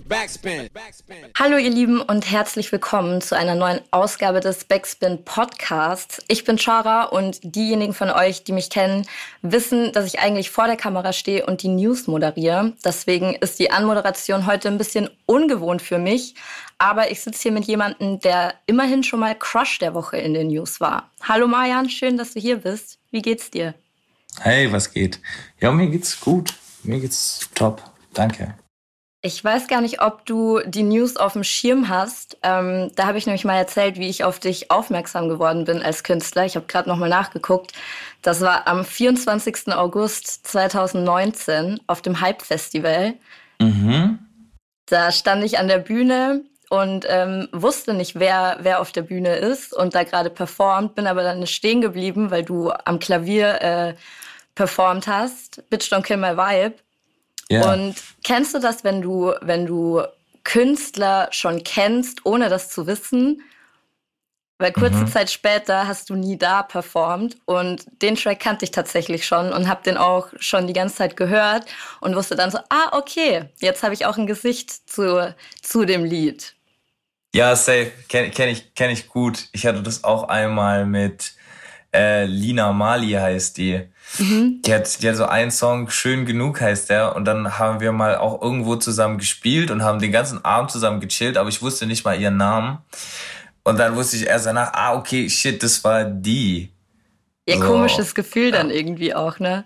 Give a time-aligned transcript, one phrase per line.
[0.00, 0.68] Backspin.
[1.38, 6.22] Hallo ihr Lieben und herzlich willkommen zu einer neuen Ausgabe des Backspin Podcasts.
[6.28, 9.06] Ich bin Chara und diejenigen von euch, die mich kennen,
[9.42, 12.74] wissen, dass ich eigentlich vor der Kamera stehe und die News moderiere.
[12.84, 16.34] Deswegen ist die Anmoderation heute ein bisschen ungewohnt für mich.
[16.78, 20.48] Aber ich sitze hier mit jemandem, der immerhin schon mal Crush der Woche in den
[20.48, 21.10] News war.
[21.22, 22.98] Hallo Marian, schön, dass du hier bist.
[23.10, 23.74] Wie geht's dir?
[24.40, 25.20] Hey, was geht?
[25.60, 26.52] Ja, mir geht's gut.
[26.82, 27.82] Mir geht's top.
[28.12, 28.54] Danke.
[29.22, 32.38] Ich weiß gar nicht, ob du die News auf dem Schirm hast.
[32.42, 36.04] Ähm, da habe ich nämlich mal erzählt, wie ich auf dich aufmerksam geworden bin als
[36.04, 36.44] Künstler.
[36.44, 37.72] Ich habe gerade noch mal nachgeguckt.
[38.22, 39.72] Das war am 24.
[39.74, 43.14] August 2019 auf dem Hype Festival.
[43.60, 44.18] Mhm.
[44.86, 49.36] Da stand ich an der Bühne und ähm, wusste nicht, wer, wer auf der Bühne
[49.36, 53.94] ist und da gerade performt, bin aber dann stehen geblieben, weil du am Klavier äh,
[54.54, 55.68] performt hast.
[55.70, 56.76] Bitch Don't Kill My Vibe.
[57.50, 57.72] Ja.
[57.72, 60.02] Und kennst du das, wenn du, wenn du
[60.44, 63.42] Künstler schon kennst, ohne das zu wissen?
[64.58, 65.06] Weil kurze mhm.
[65.08, 69.68] Zeit später hast du nie da performt und den Track kannte ich tatsächlich schon und
[69.68, 71.66] habe den auch schon die ganze Zeit gehört
[72.00, 76.04] und wusste dann so, ah, okay, jetzt habe ich auch ein Gesicht zu, zu dem
[76.04, 76.54] Lied.
[77.34, 79.48] Ja, safe, kenne kenn ich, kenn ich gut.
[79.52, 81.34] Ich hatte das auch einmal mit
[81.92, 83.86] äh, Lina Mali heißt die.
[84.18, 84.62] Mhm.
[84.62, 87.16] Die, hat, die hat so einen Song, Schön genug heißt der.
[87.16, 91.00] Und dann haben wir mal auch irgendwo zusammen gespielt und haben den ganzen Abend zusammen
[91.00, 92.78] gechillt, aber ich wusste nicht mal ihren Namen.
[93.64, 96.70] Und dann wusste ich erst danach, ah, okay, shit, das war die.
[97.48, 97.62] Ja, so.
[97.62, 99.64] komisches Gefühl dann irgendwie auch, ne?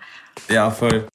[0.48, 1.06] Ja, voll.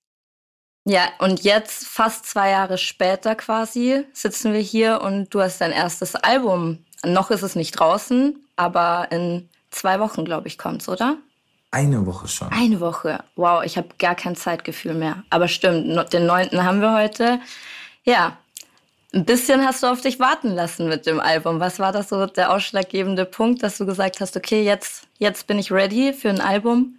[0.88, 5.72] Ja, und jetzt, fast zwei Jahre später quasi, sitzen wir hier und du hast dein
[5.72, 6.86] erstes Album.
[7.04, 11.18] Noch ist es nicht draußen, aber in zwei Wochen, glaube ich, kommt's, oder?
[11.72, 12.50] Eine Woche schon.
[12.52, 13.24] Eine Woche.
[13.36, 15.24] Wow, ich habe gar kein Zeitgefühl mehr.
[15.30, 16.64] Aber stimmt, den 9.
[16.64, 17.40] haben wir heute.
[18.04, 18.38] Ja,
[19.14, 21.60] ein bisschen hast du auf dich warten lassen mit dem Album.
[21.60, 25.58] Was war das so der ausschlaggebende Punkt, dass du gesagt hast, okay, jetzt, jetzt bin
[25.58, 26.98] ich ready für ein Album?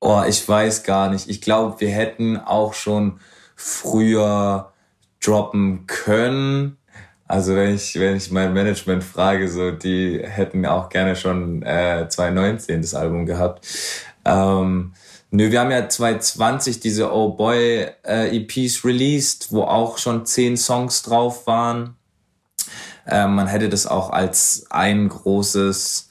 [0.00, 1.28] Oh, ich weiß gar nicht.
[1.28, 3.20] Ich glaube, wir hätten auch schon
[3.54, 4.72] früher
[5.20, 6.76] droppen können.
[7.28, 12.08] Also wenn ich, wenn ich mein Management frage, so die hätten auch gerne schon äh,
[12.08, 13.66] 2019 das Album gehabt.
[14.24, 14.94] Ähm,
[15.30, 20.56] nö, wir haben ja 2020 diese Oh Boy äh, EPs released, wo auch schon zehn
[20.56, 21.96] Songs drauf waren.
[23.06, 26.08] Äh, man hätte das auch als ein großes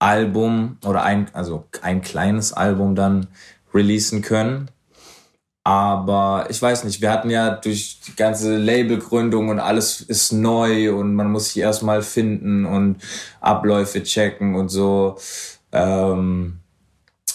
[0.00, 3.28] Album oder ein, also ein kleines Album dann
[3.72, 4.72] releasen können.
[5.66, 10.94] Aber ich weiß nicht, wir hatten ja durch die ganze Labelgründung und alles ist neu
[10.94, 12.98] und man muss sich erstmal finden und
[13.40, 15.18] Abläufe checken und so.
[15.72, 16.60] Ähm,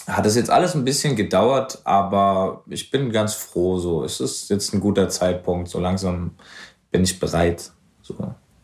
[0.06, 3.76] hat es jetzt alles ein bisschen gedauert, aber ich bin ganz froh.
[3.78, 5.68] So, es ist jetzt ein guter Zeitpunkt.
[5.68, 6.30] So langsam
[6.90, 7.70] bin ich bereit.
[8.00, 8.16] So.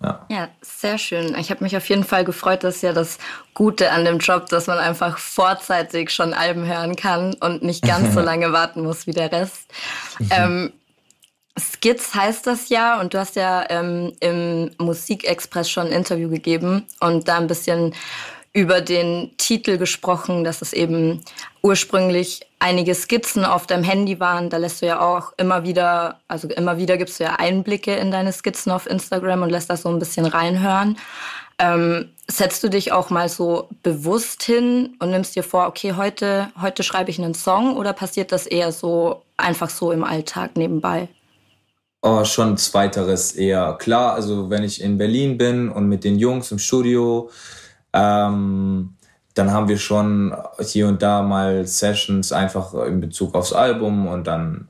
[0.03, 0.27] Ja.
[0.29, 1.37] ja, sehr schön.
[1.39, 3.19] Ich habe mich auf jeden Fall gefreut, dass ja das
[3.53, 8.15] Gute an dem Job, dass man einfach vorzeitig schon Alben hören kann und nicht ganz
[8.15, 9.67] so lange warten muss wie der Rest.
[10.31, 10.73] ähm,
[11.59, 16.87] Skits heißt das ja und du hast ja ähm, im Musikexpress schon ein Interview gegeben
[17.01, 17.95] und da ein bisschen
[18.53, 21.21] über den Titel gesprochen, dass es eben
[21.63, 24.51] ursprünglich einige Skizzen auf deinem Handy waren.
[24.51, 28.11] Da lässt du ja auch immer wieder, also immer wieder gibst du ja Einblicke in
[28.11, 30.99] deine Skizzen auf Instagram und lässt das so ein bisschen reinhören.
[31.59, 36.49] Ähm, setzt du dich auch mal so bewusst hin und nimmst dir vor, okay, heute,
[36.61, 41.09] heute schreibe ich einen Song oder passiert das eher so einfach so im Alltag nebenbei?
[42.03, 43.77] Oh, schon zweiteres eher.
[43.81, 47.29] Klar, also wenn ich in Berlin bin und mit den Jungs im Studio
[47.93, 48.95] ähm,
[49.39, 54.27] dann haben wir schon hier und da mal Sessions einfach in Bezug aufs Album und
[54.27, 54.69] dann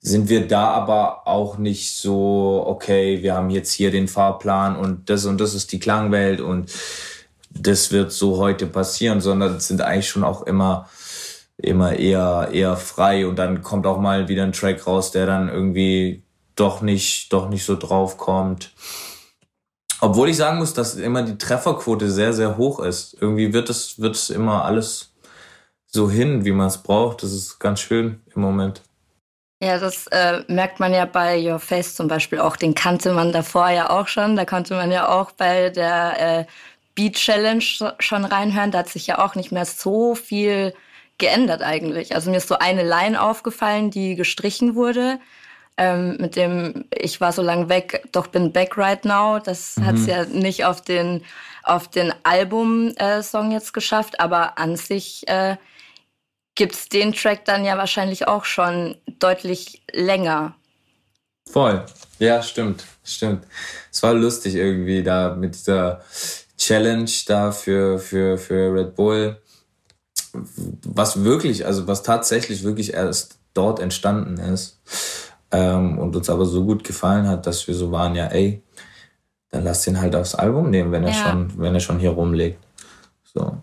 [0.00, 5.10] sind wir da aber auch nicht so, okay, wir haben jetzt hier den Fahrplan und
[5.10, 6.72] das und das ist die Klangwelt und
[7.50, 10.88] das wird so heute passieren, sondern sind eigentlich schon auch immer
[11.60, 15.48] immer eher eher frei und dann kommt auch mal wieder ein Track raus, der dann
[15.48, 16.22] irgendwie
[16.54, 18.72] doch nicht doch nicht so drauf kommt.
[20.00, 23.16] Obwohl ich sagen muss, dass immer die Trefferquote sehr, sehr hoch ist.
[23.20, 25.12] Irgendwie wird es, wird es immer alles
[25.86, 27.22] so hin, wie man es braucht.
[27.22, 28.82] Das ist ganz schön im Moment.
[29.60, 32.56] Ja, das äh, merkt man ja bei Your Face zum Beispiel auch.
[32.56, 34.36] Den kannte man davor ja auch schon.
[34.36, 36.44] Da konnte man ja auch bei der äh,
[36.94, 37.64] Beat Challenge
[37.98, 38.70] schon reinhören.
[38.70, 40.74] Da hat sich ja auch nicht mehr so viel
[41.18, 42.14] geändert eigentlich.
[42.14, 45.18] Also mir ist so eine Line aufgefallen, die gestrichen wurde
[45.78, 49.38] ähm, mit dem Ich war so lange weg, doch bin back right now.
[49.38, 49.86] Das mhm.
[49.86, 51.24] hat es ja nicht auf den,
[51.62, 55.56] auf den Album-Song äh, jetzt geschafft, aber an sich äh,
[56.56, 60.56] gibt es den Track dann ja wahrscheinlich auch schon deutlich länger.
[61.50, 61.86] Voll.
[62.18, 62.84] Ja, stimmt.
[63.04, 63.46] Stimmt.
[63.90, 66.02] Es war lustig irgendwie da mit dieser
[66.58, 69.40] Challenge da für, für, für Red Bull.
[70.32, 74.78] Was wirklich, also was tatsächlich wirklich erst dort entstanden ist.
[75.50, 78.62] Ähm, und uns aber so gut gefallen hat, dass wir so waren, ja, ey,
[79.50, 81.30] dann lass den halt aufs Album nehmen, wenn er ja.
[81.30, 82.62] schon, wenn er schon hier rumlegt.
[83.24, 83.56] So.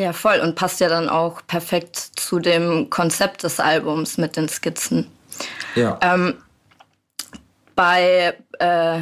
[0.00, 0.40] Ja, voll.
[0.40, 5.06] Und passt ja dann auch perfekt zu dem Konzept des Albums mit den Skizzen.
[5.76, 5.98] Ja.
[6.02, 6.34] Ähm,
[7.76, 9.00] bei äh,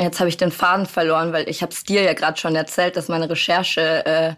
[0.00, 2.96] jetzt habe ich den Faden verloren, weil ich habe es dir ja gerade schon erzählt,
[2.96, 4.34] dass meine Recherche äh,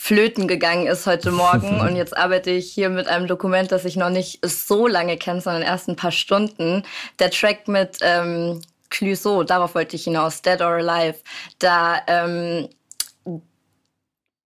[0.00, 3.96] flöten gegangen ist heute Morgen und jetzt arbeite ich hier mit einem Dokument, das ich
[3.96, 6.84] noch nicht so lange kenne, sondern erst ein paar Stunden.
[7.18, 11.18] Der Track mit ähm, Clouseau, darauf wollte ich hinaus, Dead or Alive,
[11.58, 12.70] da ähm,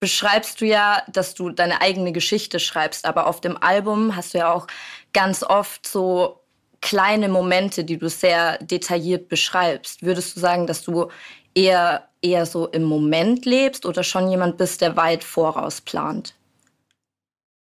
[0.00, 4.38] beschreibst du ja, dass du deine eigene Geschichte schreibst, aber auf dem Album hast du
[4.38, 4.66] ja auch
[5.12, 6.40] ganz oft so
[6.80, 10.02] kleine Momente, die du sehr detailliert beschreibst.
[10.02, 11.10] Würdest du sagen, dass du
[11.54, 16.34] eher, eher so im Moment lebst oder schon jemand bist, der weit voraus plant?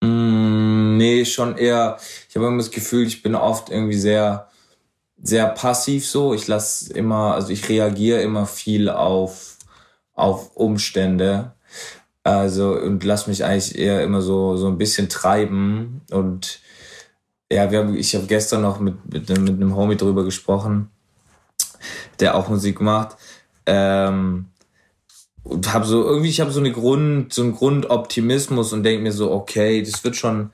[0.04, 1.98] Mm, nee, schon eher.
[2.30, 4.50] Ich habe immer das Gefühl, ich bin oft irgendwie sehr,
[5.22, 6.34] sehr passiv so.
[6.34, 9.58] Ich lasse immer, also ich reagiere immer viel auf,
[10.14, 11.54] auf Umstände.
[12.24, 16.62] Also und lass mich eigentlich eher immer so so ein bisschen treiben und
[17.52, 20.90] ja, wir haben, ich habe gestern noch mit, mit, mit einem Homie drüber gesprochen,
[22.20, 23.18] der auch Musik macht.
[23.66, 24.48] Ähm,
[25.44, 29.12] und habe so irgendwie, ich habe so eine Grund, so einen Grundoptimismus und denke mir
[29.12, 30.52] so, okay, das wird schon,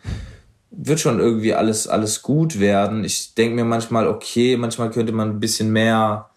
[0.72, 3.04] wird schon irgendwie alles, alles gut werden.
[3.04, 6.30] Ich denke mir manchmal, okay, manchmal könnte man ein bisschen mehr,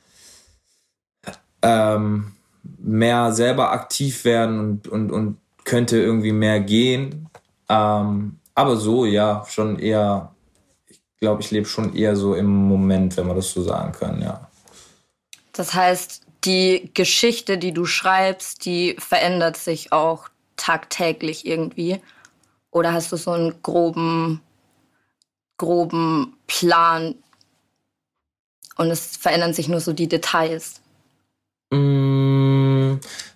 [1.62, 2.32] ähm,
[2.78, 7.28] mehr selber aktiv werden und, und, und könnte irgendwie mehr gehen.
[7.68, 10.34] Ähm, aber so, ja, schon eher
[11.20, 14.48] glaube, ich lebe schon eher so im Moment, wenn man das so sagen kann, ja.
[15.52, 22.00] Das heißt, die Geschichte, die du schreibst, die verändert sich auch tagtäglich irgendwie?
[22.70, 24.40] Oder hast du so einen groben,
[25.56, 27.14] groben Plan
[28.76, 30.80] und es verändern sich nur so die Details?
[31.72, 32.94] Mm,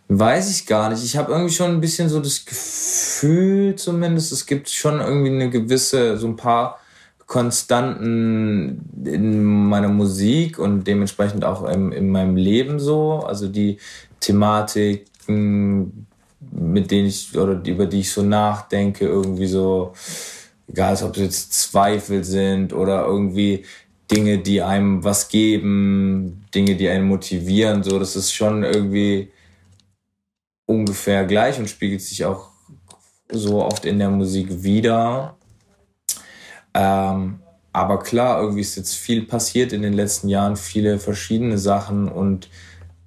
[0.08, 1.04] weiß ich gar nicht.
[1.04, 5.50] Ich habe irgendwie schon ein bisschen so das Gefühl, zumindest, es gibt schon irgendwie eine
[5.50, 6.80] gewisse, so ein paar
[7.26, 13.20] Konstanten in meiner Musik und dementsprechend auch in, in meinem Leben so.
[13.20, 13.78] Also die
[14.20, 16.06] Thematiken,
[16.50, 19.92] mit denen ich oder über die ich so nachdenke, irgendwie so,
[20.68, 23.64] egal ob es jetzt Zweifel sind oder irgendwie
[24.10, 29.30] Dinge, die einem was geben, Dinge, die einen motivieren, so, das ist schon irgendwie
[30.66, 32.50] ungefähr gleich und spiegelt sich auch
[33.30, 35.36] so oft in der Musik wieder.
[36.74, 37.40] Ähm,
[37.72, 42.48] aber klar, irgendwie ist jetzt viel passiert in den letzten Jahren, viele verschiedene Sachen und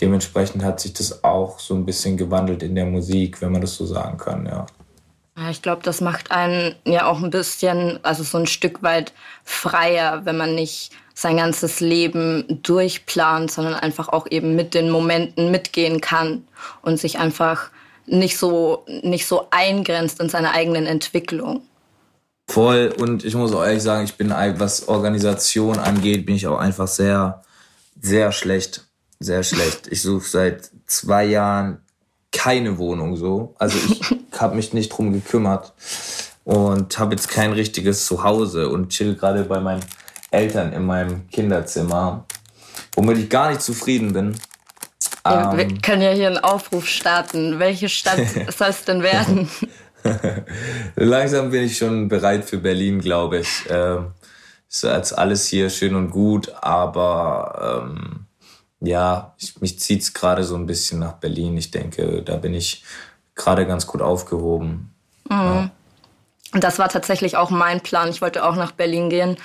[0.02, 3.76] dementsprechend hat sich das auch so ein bisschen gewandelt in der Musik, wenn man das
[3.76, 4.66] so sagen kann, ja.
[5.52, 10.26] Ich glaube, das macht einen ja auch ein bisschen, also so ein Stück weit freier,
[10.26, 16.02] wenn man nicht sein ganzes Leben durchplant, sondern einfach auch eben mit den Momenten mitgehen
[16.02, 16.48] kann
[16.82, 17.70] und sich einfach
[18.08, 21.62] nicht so, nicht so eingrenzt in seiner eigenen Entwicklung.
[22.48, 22.94] Voll.
[22.98, 26.88] Und ich muss auch ehrlich sagen, ich bin, was Organisation angeht, bin ich auch einfach
[26.88, 27.44] sehr,
[28.02, 28.86] sehr schlecht.
[29.20, 29.88] Sehr schlecht.
[29.90, 31.80] Ich suche seit zwei Jahren
[32.32, 33.56] keine Wohnung so.
[33.58, 35.74] Also ich habe mich nicht drum gekümmert
[36.44, 39.84] und habe jetzt kein richtiges Zuhause und chill gerade bei meinen
[40.32, 42.26] Eltern in meinem Kinderzimmer,
[42.96, 44.36] womit ich gar nicht zufrieden bin.
[45.26, 47.60] Ja, ähm, wir können ja hier einen Aufruf starten.
[47.60, 48.20] Welche Stadt
[48.58, 49.50] soll es denn werden?
[50.96, 53.66] Langsam bin ich schon bereit für Berlin, glaube ich.
[53.70, 54.14] Ähm,
[54.70, 58.26] ist jetzt alles hier schön und gut, aber ähm,
[58.80, 61.58] ja, ich, mich zieht's gerade so ein bisschen nach Berlin.
[61.58, 62.84] Ich denke, da bin ich
[63.36, 64.94] gerade ganz gut aufgehoben.
[65.30, 65.36] Mhm.
[65.36, 65.70] Ja.
[66.54, 68.10] Und das war tatsächlich auch mein Plan.
[68.10, 69.38] Ich wollte auch nach Berlin gehen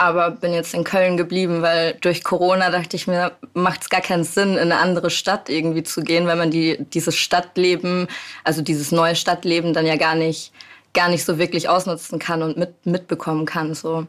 [0.00, 4.00] aber bin jetzt in Köln geblieben, weil durch Corona dachte ich mir, macht es gar
[4.00, 8.08] keinen Sinn, in eine andere Stadt irgendwie zu gehen, weil man die, dieses Stadtleben,
[8.42, 10.52] also dieses neue Stadtleben dann ja gar nicht,
[10.94, 13.74] gar nicht so wirklich ausnutzen kann und mit, mitbekommen kann.
[13.74, 14.06] So.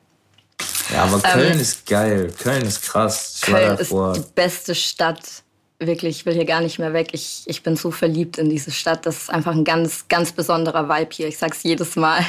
[0.93, 2.33] Ja, aber Köln ähm, ist geil.
[2.41, 3.33] Köln ist krass.
[3.35, 5.43] Ich Köln ist die beste Stadt.
[5.77, 7.09] Wirklich, ich will hier gar nicht mehr weg.
[7.11, 9.05] Ich, ich bin so verliebt in diese Stadt.
[9.05, 11.27] Das ist einfach ein ganz, ganz besonderer Vibe hier.
[11.27, 12.23] Ich sag's jedes Mal.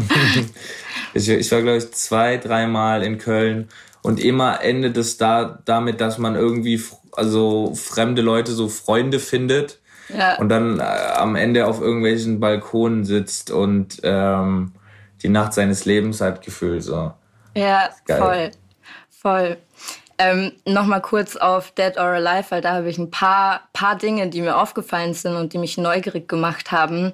[1.14, 3.68] ich, ich war, glaube ich, zwei, dreimal in Köln
[4.02, 6.82] und immer endet es da damit, dass man irgendwie
[7.12, 10.36] also fremde Leute so Freunde findet ja.
[10.36, 14.72] und dann äh, am Ende auf irgendwelchen Balkonen sitzt und ähm,
[15.22, 17.12] die Nacht seines Lebens hat gefühlt so.
[17.54, 18.50] Ja, voll.
[19.10, 19.56] Voll.
[20.18, 24.28] Ähm, Nochmal kurz auf Dead or Alive, weil da habe ich ein paar, paar Dinge,
[24.28, 27.12] die mir aufgefallen sind und die mich neugierig gemacht haben.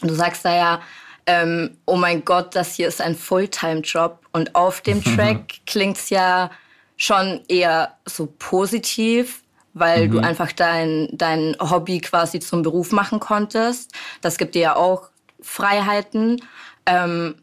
[0.00, 0.80] Du sagst da ja,
[1.26, 4.18] ähm, oh mein Gott, das hier ist ein Fulltime-Job.
[4.32, 6.50] Und auf dem Track klingt es ja
[6.96, 9.42] schon eher so positiv,
[9.74, 10.12] weil mhm.
[10.12, 13.92] du einfach dein, dein Hobby quasi zum Beruf machen konntest.
[14.20, 15.10] Das gibt dir ja auch
[15.40, 16.42] Freiheiten.
[16.86, 17.36] Ähm,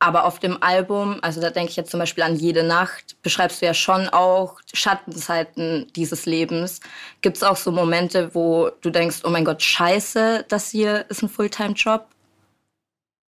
[0.00, 3.60] aber auf dem Album, also da denke ich jetzt zum Beispiel an jede Nacht, beschreibst
[3.60, 6.80] du ja schon auch Schattenzeiten dieses Lebens.
[7.20, 11.22] Gibt es auch so Momente, wo du denkst, oh mein Gott, scheiße, das hier ist
[11.22, 12.06] ein Fulltime-Job?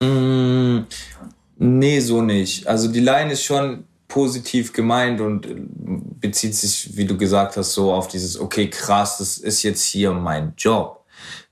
[0.01, 0.85] Mm,
[1.57, 2.67] nee, so nicht.
[2.67, 5.47] Also die Line ist schon positiv gemeint und
[6.19, 10.11] bezieht sich, wie du gesagt hast, so auf dieses, okay, krass, das ist jetzt hier
[10.11, 11.05] mein Job.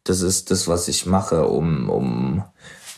[0.03, 2.43] Das ist das, was ich mache, um, um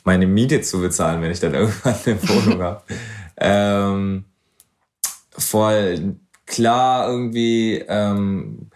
[0.04, 2.82] meine Miete zu bezahlen, wenn ich dann irgendwann eine Wohnung habe.
[3.38, 4.26] Ähm,
[5.38, 6.16] voll
[6.46, 8.70] klar irgendwie ähm,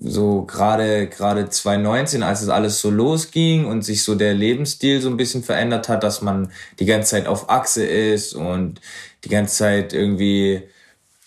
[0.00, 5.10] so gerade gerade 2019, als es alles so losging und sich so der Lebensstil so
[5.10, 8.80] ein bisschen verändert hat, dass man die ganze Zeit auf Achse ist und
[9.24, 10.62] die ganze Zeit irgendwie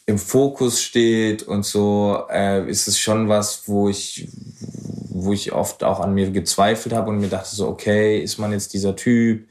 [0.05, 4.27] im Fokus steht und so, äh, ist es schon was, wo ich,
[5.09, 8.51] wo ich oft auch an mir gezweifelt habe und mir dachte so, okay, ist man
[8.51, 9.47] jetzt dieser Typ?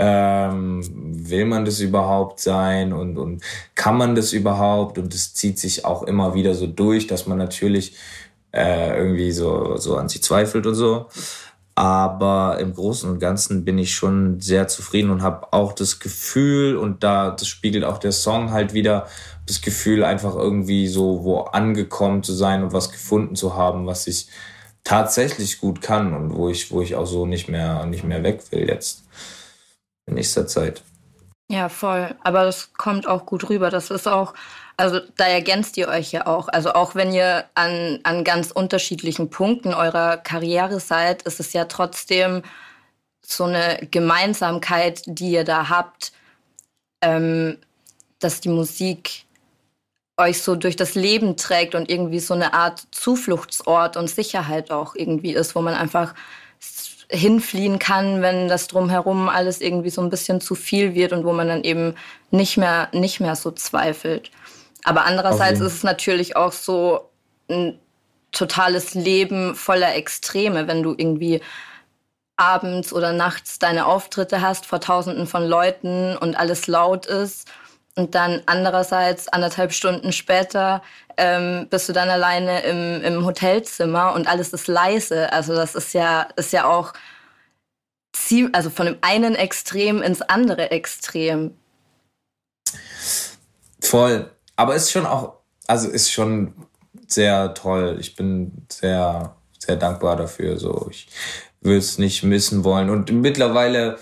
[0.00, 0.82] Ähm,
[1.28, 3.42] will man das überhaupt sein und, und
[3.74, 4.98] kann man das überhaupt?
[4.98, 7.96] Und es zieht sich auch immer wieder so durch, dass man natürlich
[8.58, 11.06] äh, irgendwie so, so an sich zweifelt und so.
[11.74, 16.76] Aber im Großen und Ganzen bin ich schon sehr zufrieden und habe auch das Gefühl,
[16.76, 19.06] und da das spiegelt auch der Song halt wieder,
[19.46, 24.08] das Gefühl, einfach irgendwie so wo angekommen zu sein und was gefunden zu haben, was
[24.08, 24.28] ich
[24.82, 28.42] tatsächlich gut kann und wo ich, wo ich auch so nicht mehr, nicht mehr weg
[28.50, 29.04] will jetzt
[30.06, 30.82] in nächster Zeit.
[31.50, 32.14] Ja, voll.
[32.24, 33.70] Aber das kommt auch gut rüber.
[33.70, 34.34] Das ist auch,
[34.78, 36.48] also da ergänzt ihr euch ja auch.
[36.48, 41.64] Also auch wenn ihr an, an ganz unterschiedlichen Punkten eurer Karriere seid, ist es ja
[41.64, 42.42] trotzdem
[43.20, 46.12] so eine Gemeinsamkeit, die ihr da habt,
[47.02, 47.58] ähm,
[48.20, 49.24] dass die Musik
[50.16, 54.94] euch so durch das Leben trägt und irgendwie so eine Art Zufluchtsort und Sicherheit auch
[54.94, 56.14] irgendwie ist, wo man einfach
[57.10, 61.32] hinfliehen kann, wenn das drumherum alles irgendwie so ein bisschen zu viel wird und wo
[61.32, 61.94] man dann eben
[62.30, 64.30] nicht mehr, nicht mehr so zweifelt.
[64.84, 67.10] Aber andererseits ist es natürlich auch so
[67.50, 67.78] ein
[68.32, 71.40] totales Leben voller Extreme, wenn du irgendwie
[72.36, 77.48] abends oder nachts deine Auftritte hast vor Tausenden von Leuten und alles laut ist
[77.96, 80.82] und dann andererseits anderthalb Stunden später
[81.16, 85.32] ähm, bist du dann alleine im, im Hotelzimmer und alles ist leise.
[85.32, 86.92] Also das ist ja, ist ja auch
[88.52, 91.56] also von dem einen Extrem ins andere Extrem.
[93.80, 94.30] Voll.
[94.58, 95.34] Aber ist schon auch,
[95.68, 96.52] also ist schon
[97.06, 97.96] sehr toll.
[98.00, 100.58] Ich bin sehr, sehr dankbar dafür.
[100.58, 101.08] So, ich
[101.60, 102.90] würde es nicht missen wollen.
[102.90, 103.98] Und mittlerweile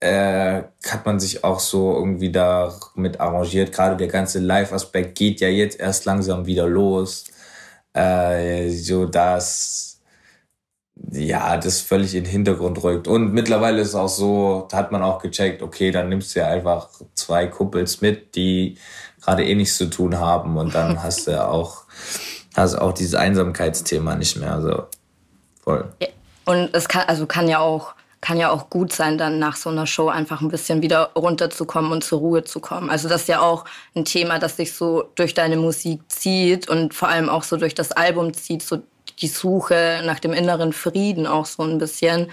[0.00, 3.72] äh, hat man sich auch so irgendwie damit arrangiert.
[3.72, 7.26] Gerade der ganze Live-Aspekt geht ja jetzt erst langsam wieder los.
[7.92, 9.88] Äh, so dass
[11.12, 13.08] ja, das völlig in den Hintergrund rückt.
[13.08, 16.88] Und mittlerweile ist auch so, hat man auch gecheckt, okay, dann nimmst du ja einfach
[17.14, 18.76] zwei Kumpels mit, die
[19.28, 21.84] gerade eh nichts zu tun haben und dann hast du ja auch,
[22.56, 24.60] hast auch dieses Einsamkeitsthema nicht mehr.
[24.62, 24.86] So
[25.62, 25.84] voll.
[26.00, 26.08] Ja.
[26.46, 29.70] Und es kann, also kann ja auch kann ja auch gut sein, dann nach so
[29.70, 32.90] einer Show einfach ein bisschen wieder runterzukommen und zur Ruhe zu kommen.
[32.90, 36.94] Also das ist ja auch ein Thema, das sich so durch deine Musik zieht und
[36.94, 38.82] vor allem auch so durch das Album zieht, so
[39.20, 42.28] die Suche nach dem inneren Frieden auch so ein bisschen.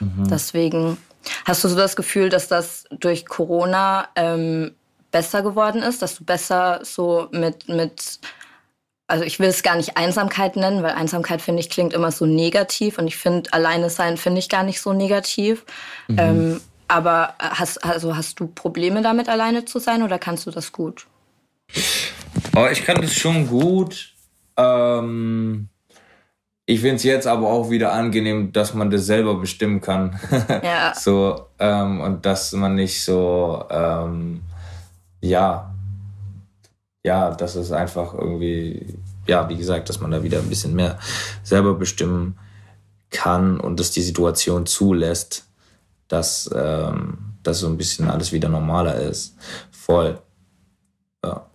[0.00, 0.26] Mhm.
[0.28, 0.98] Deswegen
[1.44, 4.72] hast du so das Gefühl, dass das durch Corona ähm,
[5.10, 8.20] besser geworden ist, dass du besser so mit, mit
[9.06, 12.26] also ich will es gar nicht Einsamkeit nennen, weil Einsamkeit, finde ich, klingt immer so
[12.26, 15.64] negativ und ich finde, alleine sein finde ich gar nicht so negativ.
[16.08, 16.18] Mhm.
[16.18, 20.72] Ähm, aber hast, also hast du Probleme damit, alleine zu sein oder kannst du das
[20.72, 21.06] gut?
[22.56, 24.14] Oh, ich kann das schon gut.
[24.56, 25.68] Ähm,
[26.66, 30.18] ich finde es jetzt aber auch wieder angenehm, dass man das selber bestimmen kann.
[30.62, 30.92] Ja.
[30.94, 34.42] so, ähm, und dass man nicht so, ähm,
[35.20, 35.74] ja,
[37.04, 40.98] ja, dass es einfach irgendwie, ja, wie gesagt, dass man da wieder ein bisschen mehr
[41.42, 42.38] selber bestimmen
[43.10, 45.46] kann und dass die Situation zulässt,
[46.08, 49.36] dass, ähm, dass so ein bisschen alles wieder normaler ist.
[49.70, 50.20] Voll.
[51.24, 51.46] Ja.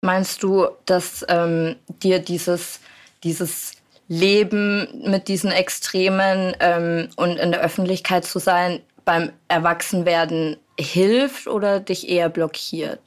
[0.00, 2.80] Meinst du, dass ähm, dir dieses,
[3.22, 3.72] dieses
[4.08, 11.80] Leben mit diesen Extremen ähm, und in der Öffentlichkeit zu sein beim Erwachsenwerden hilft oder
[11.80, 13.00] dich eher blockiert?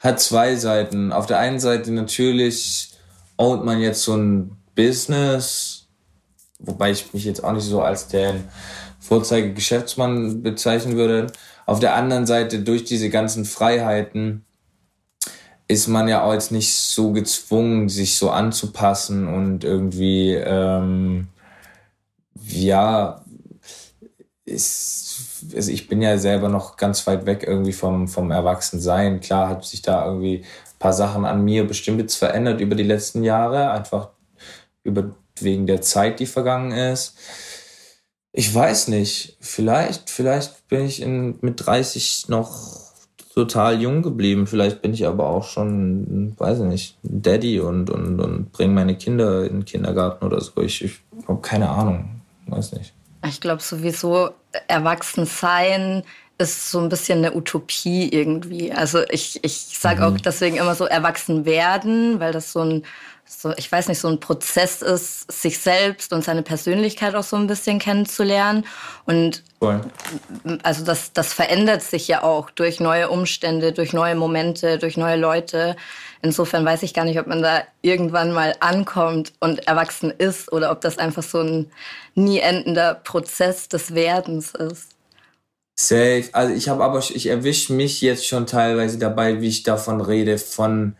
[0.00, 1.12] hat zwei Seiten.
[1.12, 2.92] Auf der einen Seite natürlich
[3.36, 5.88] ownt man jetzt so ein Business,
[6.58, 8.48] wobei ich mich jetzt auch nicht so als den
[9.00, 11.28] Vorzeige-Geschäftsmann bezeichnen würde.
[11.66, 14.44] Auf der anderen Seite durch diese ganzen Freiheiten
[15.68, 21.28] ist man ja auch jetzt nicht so gezwungen, sich so anzupassen und irgendwie, ähm,
[22.52, 23.24] ja,
[24.44, 29.20] ist, also ich bin ja selber noch ganz weit weg irgendwie vom, vom Erwachsensein.
[29.20, 32.82] Klar hat sich da irgendwie ein paar Sachen an mir bestimmt jetzt verändert über die
[32.82, 34.10] letzten Jahre, einfach
[34.82, 37.16] über, wegen der Zeit, die vergangen ist.
[38.32, 42.90] Ich weiß nicht, vielleicht, vielleicht bin ich in, mit 30 noch
[43.34, 44.46] total jung geblieben.
[44.46, 48.96] Vielleicht bin ich aber auch schon, weiß ich nicht, Daddy und, und, und bringe meine
[48.96, 50.60] Kinder in den Kindergarten oder so.
[50.60, 52.19] Ich, ich habe keine Ahnung.
[52.50, 52.92] Weiß nicht.
[53.26, 54.30] Ich glaube sowieso,
[54.66, 56.02] erwachsen sein
[56.38, 58.72] ist so ein bisschen eine Utopie irgendwie.
[58.72, 60.16] Also ich, ich sage mhm.
[60.16, 62.82] auch deswegen immer so erwachsen werden, weil das so ein
[63.30, 67.36] so, ich weiß nicht, so ein Prozess ist, sich selbst und seine Persönlichkeit auch so
[67.36, 68.66] ein bisschen kennenzulernen.
[69.06, 69.80] Und cool.
[70.64, 75.16] also das, das verändert sich ja auch durch neue Umstände, durch neue Momente, durch neue
[75.16, 75.76] Leute.
[76.22, 80.72] Insofern weiß ich gar nicht, ob man da irgendwann mal ankommt und erwachsen ist oder
[80.72, 81.70] ob das einfach so ein
[82.16, 84.88] nie endender Prozess des Werdens ist.
[85.78, 86.24] Safe.
[86.32, 90.36] Also ich habe aber, ich erwische mich jetzt schon teilweise dabei, wie ich davon rede,
[90.36, 90.96] von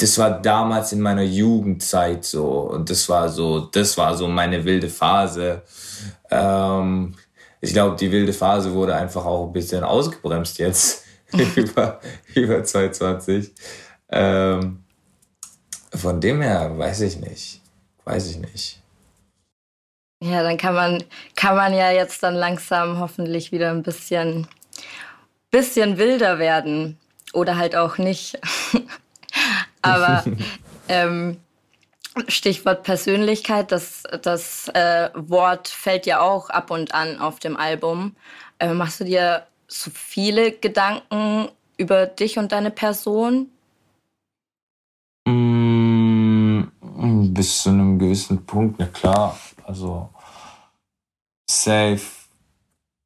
[0.00, 4.64] das war damals in meiner Jugendzeit so und das war so, das war so meine
[4.64, 5.62] wilde Phase.
[6.30, 7.14] Ähm,
[7.60, 11.04] ich glaube, die wilde Phase wurde einfach auch ein bisschen ausgebremst jetzt
[11.56, 12.00] über,
[12.34, 13.52] über 2020.
[14.10, 14.82] Ähm,
[15.94, 17.60] von dem her weiß ich nicht,
[18.04, 18.80] weiß ich nicht.
[20.22, 21.04] Ja, dann kann man,
[21.34, 24.46] kann man ja jetzt dann langsam hoffentlich wieder ein bisschen,
[25.50, 26.98] bisschen wilder werden
[27.32, 28.38] oder halt auch nicht.
[29.82, 30.24] Aber
[30.88, 31.38] ähm,
[32.28, 38.16] Stichwort Persönlichkeit, das, das äh, Wort fällt ja auch ab und an auf dem Album.
[38.58, 43.50] Äh, machst du dir so viele Gedanken über dich und deine Person?
[45.26, 46.62] Mm,
[47.32, 49.38] bis zu einem gewissen Punkt, ja klar.
[49.64, 50.10] Also
[51.48, 52.00] safe.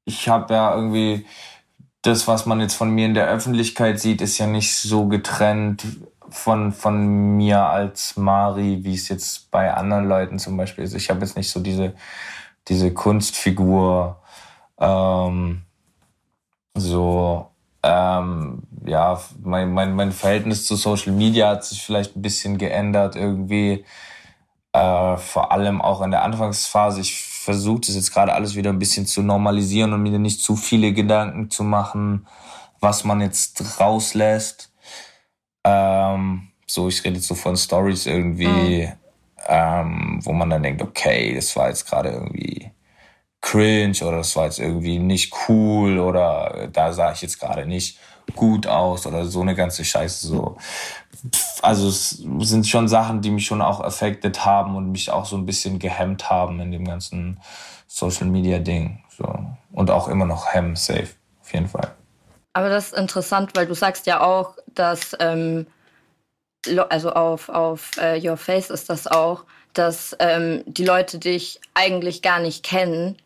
[0.07, 1.27] Ich habe ja irgendwie
[2.03, 5.85] das, was man jetzt von mir in der Öffentlichkeit sieht, ist ja nicht so getrennt
[6.35, 10.95] von, von mir als Mari, wie es jetzt bei anderen Leuten zum Beispiel ist.
[10.95, 11.95] Ich habe jetzt nicht so diese,
[12.69, 14.21] diese Kunstfigur,
[14.79, 15.63] ähm,
[16.75, 17.51] so,
[17.85, 23.15] ähm, ja, mein, mein, mein Verhältnis zu Social Media hat sich vielleicht ein bisschen geändert
[23.15, 23.85] irgendwie,
[24.73, 27.01] äh, vor allem auch in der Anfangsphase.
[27.01, 30.57] Ich versuche das jetzt gerade alles wieder ein bisschen zu normalisieren und mir nicht zu
[30.57, 32.27] viele Gedanken zu machen,
[32.81, 34.74] was man jetzt rauslässt.
[35.65, 38.93] Ähm, so, ich rede jetzt so von Stories irgendwie, mhm.
[39.49, 42.71] ähm, wo man dann denkt, okay, das war jetzt gerade irgendwie
[43.41, 47.99] cringe oder das war jetzt irgendwie nicht cool oder da sah ich jetzt gerade nicht
[48.35, 50.57] gut aus oder so eine ganze Scheiße so.
[51.61, 55.37] Also es sind schon Sachen, die mich schon auch affected haben und mich auch so
[55.37, 57.41] ein bisschen gehemmt haben in dem ganzen
[57.87, 59.03] Social Media Ding.
[59.17, 59.25] So.
[59.73, 61.09] Und auch immer noch hemmen, safe,
[61.43, 61.93] auf jeden Fall.
[62.55, 65.67] Aber das ist interessant, weil du sagst ja auch, dass, ähm,
[66.89, 72.23] also auf, auf uh, Your Face ist das auch, dass ähm, die Leute dich eigentlich
[72.23, 73.17] gar nicht kennen.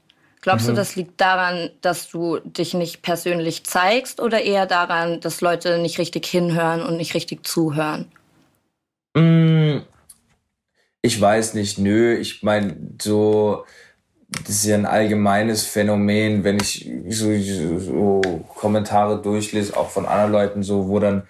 [0.40, 0.70] Glaubst mhm.
[0.70, 5.78] du, das liegt daran, dass du dich nicht persönlich zeigst oder eher daran, dass Leute
[5.78, 8.10] nicht richtig hinhören und nicht richtig zuhören?
[9.14, 9.78] Mm,
[11.02, 12.16] ich weiß nicht, nö.
[12.16, 13.64] Ich meine, so
[14.28, 17.34] das ist ja ein allgemeines Phänomen, wenn ich so,
[17.78, 18.20] so
[18.54, 21.22] Kommentare durchlese, auch von anderen Leuten, so, wo dann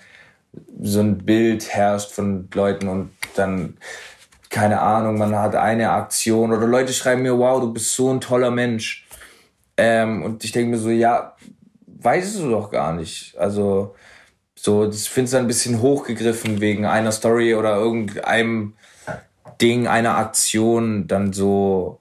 [0.80, 3.76] so ein Bild herrscht von Leuten und dann,
[4.50, 8.20] keine Ahnung, man hat eine Aktion oder Leute schreiben mir, wow, du bist so ein
[8.20, 9.06] toller Mensch.
[9.76, 11.36] Ähm, und ich denke mir so, ja,
[11.86, 13.36] weißt du doch gar nicht.
[13.38, 13.94] Also,
[14.56, 18.74] so, das finde ich dann ein bisschen hochgegriffen wegen einer Story oder irgendeinem
[19.60, 22.00] Ding, einer Aktion, dann so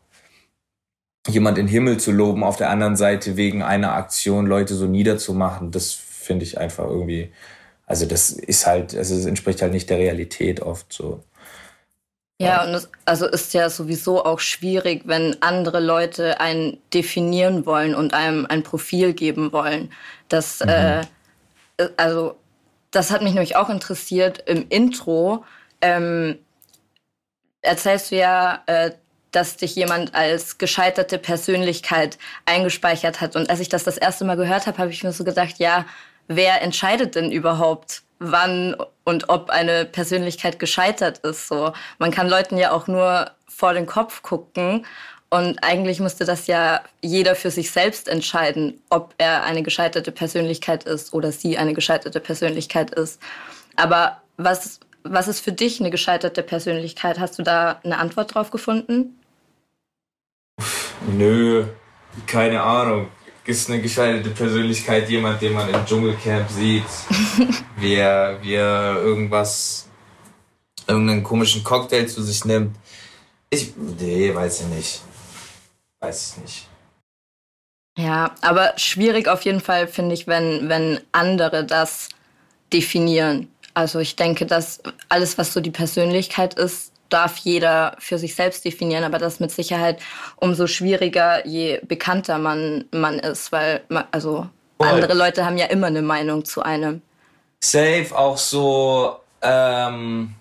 [1.27, 4.85] jemand in den Himmel zu loben, auf der anderen Seite wegen einer Aktion Leute so
[4.85, 7.31] niederzumachen, das finde ich einfach irgendwie,
[7.85, 11.23] also das ist halt, also es entspricht halt nicht der Realität oft so.
[12.39, 17.95] Ja, und es also ist ja sowieso auch schwierig, wenn andere Leute einen definieren wollen
[17.95, 19.91] und einem ein Profil geben wollen.
[20.29, 20.69] Das, mhm.
[20.69, 21.01] äh,
[21.97, 22.35] also,
[22.91, 25.45] das hat mich nämlich auch interessiert im Intro.
[25.81, 26.37] Ähm,
[27.61, 28.91] erzählst du ja, äh,
[29.37, 33.35] dass dich jemand als gescheiterte Persönlichkeit eingespeichert hat.
[33.35, 35.85] Und als ich das das erste Mal gehört habe, habe ich mir so gedacht, ja,
[36.27, 41.47] wer entscheidet denn überhaupt, wann und ob eine Persönlichkeit gescheitert ist.
[41.47, 44.87] So, man kann Leuten ja auch nur vor den Kopf gucken
[45.29, 50.83] und eigentlich müsste das ja jeder für sich selbst entscheiden, ob er eine gescheiterte Persönlichkeit
[50.85, 53.21] ist oder sie eine gescheiterte Persönlichkeit ist.
[53.75, 57.19] Aber was, was ist für dich eine gescheiterte Persönlichkeit?
[57.19, 59.13] Hast du da eine Antwort drauf gefunden?
[61.07, 61.65] Nö,
[62.25, 63.07] keine Ahnung.
[63.45, 66.83] Ist eine gescheiterte Persönlichkeit jemand, den man im Dschungelcamp sieht,
[67.77, 69.87] wie er, wie er irgendwas,
[70.85, 72.75] irgendeinen komischen Cocktail zu sich nimmt?
[73.49, 75.01] Ich, nee, weiß ich nicht.
[76.01, 76.67] Weiß ich nicht.
[77.97, 82.09] Ja, aber schwierig auf jeden Fall finde ich, wenn, wenn andere das
[82.73, 83.49] definieren.
[83.73, 88.65] Also ich denke, dass alles, was so die Persönlichkeit ist, darf jeder für sich selbst
[88.65, 90.01] definieren, aber das mit Sicherheit
[90.37, 94.87] umso schwieriger, je bekannter man, man ist, weil man, also Voll.
[94.87, 97.01] andere Leute haben ja immer eine Meinung zu einem.
[97.63, 100.35] Safe auch so, ähm,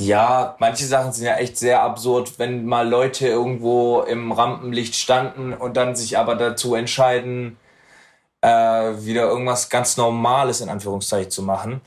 [0.00, 5.52] ja, manche Sachen sind ja echt sehr absurd, wenn mal Leute irgendwo im Rampenlicht standen
[5.52, 7.58] und dann sich aber dazu entscheiden,
[8.40, 11.80] äh, wieder irgendwas ganz Normales in Anführungszeichen zu machen.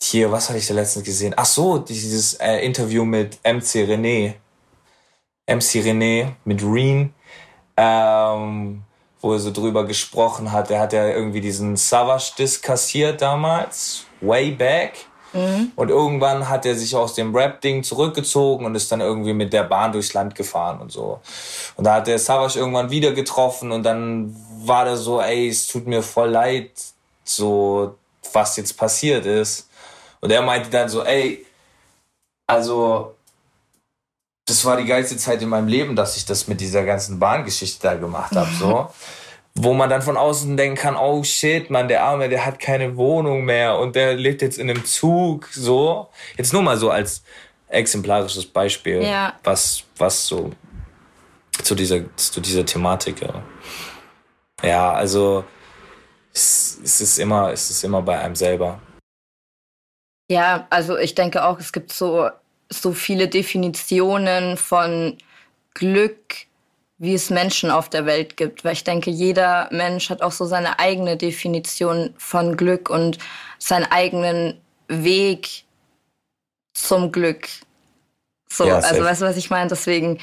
[0.00, 1.34] Hier, was hatte ich da letztens gesehen?
[1.36, 4.34] Ach so, dieses äh, Interview mit MC René.
[5.46, 7.12] MC René mit Reen,
[7.76, 8.82] ähm,
[9.20, 10.70] wo er so drüber gesprochen hat.
[10.70, 14.92] Er hat ja irgendwie diesen Savage-Diss kassiert damals, way back.
[15.32, 15.72] Mhm.
[15.76, 19.64] Und irgendwann hat er sich aus dem Rap-Ding zurückgezogen und ist dann irgendwie mit der
[19.64, 21.20] Bahn durchs Land gefahren und so.
[21.76, 24.34] Und da hat der Savage irgendwann wieder getroffen und dann
[24.64, 26.70] war der so, ey, es tut mir voll leid,
[27.24, 27.96] so
[28.32, 29.67] was jetzt passiert ist.
[30.20, 31.44] Und er meinte dann so, ey,
[32.46, 33.14] also
[34.46, 37.80] das war die geilste Zeit in meinem Leben, dass ich das mit dieser ganzen Bahngeschichte
[37.82, 38.88] da gemacht habe, so.
[39.54, 42.96] Wo man dann von außen denken kann, oh shit, man, der Arme, der hat keine
[42.96, 46.08] Wohnung mehr und der lebt jetzt in einem Zug, so.
[46.36, 47.22] Jetzt nur mal so als
[47.68, 49.34] exemplarisches Beispiel, ja.
[49.44, 50.52] was, was so
[51.62, 53.42] zu dieser, zu dieser Thematik, ja.
[54.62, 55.44] Ja, also,
[56.32, 58.80] es, es ist immer, es ist immer bei einem selber.
[60.28, 62.28] Ja, also ich denke auch, es gibt so,
[62.68, 65.16] so viele Definitionen von
[65.74, 66.34] Glück,
[66.98, 68.64] wie es Menschen auf der Welt gibt.
[68.64, 73.18] Weil ich denke, jeder Mensch hat auch so seine eigene Definition von Glück und
[73.58, 75.64] seinen eigenen Weg
[76.74, 77.48] zum Glück.
[78.50, 79.68] So, ja, also weißt du, was ich meine?
[79.68, 80.18] Deswegen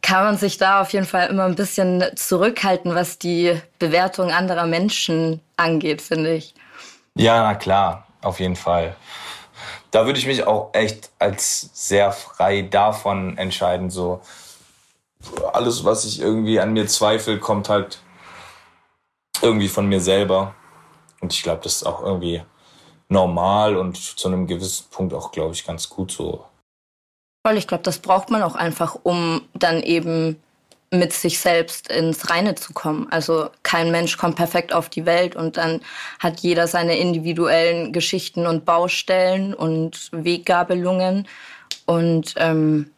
[0.00, 4.66] kann man sich da auf jeden Fall immer ein bisschen zurückhalten, was die Bewertung anderer
[4.66, 6.54] Menschen angeht, finde ich.
[7.14, 8.96] Ja, na klar auf jeden Fall.
[9.90, 13.90] Da würde ich mich auch echt als sehr frei davon entscheiden.
[13.90, 14.20] So
[15.52, 18.00] alles, was ich irgendwie an mir zweifle, kommt halt
[19.42, 20.54] irgendwie von mir selber.
[21.20, 22.42] Und ich glaube, das ist auch irgendwie
[23.08, 26.44] normal und zu einem gewissen Punkt auch, glaube ich, ganz gut so.
[27.46, 30.40] Voll, ich glaube, das braucht man auch einfach, um dann eben
[30.90, 33.08] mit sich selbst ins Reine zu kommen.
[33.10, 35.80] Also kein Mensch kommt perfekt auf die Welt und dann
[36.18, 41.28] hat jeder seine individuellen Geschichten und Baustellen und Weggabelungen.
[41.84, 42.90] Und ähm,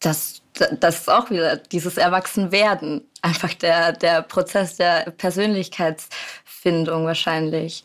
[0.00, 0.42] das,
[0.80, 3.06] das ist auch wieder dieses Erwachsenwerden.
[3.22, 7.84] Einfach der, der Prozess der Persönlichkeitsfindung wahrscheinlich.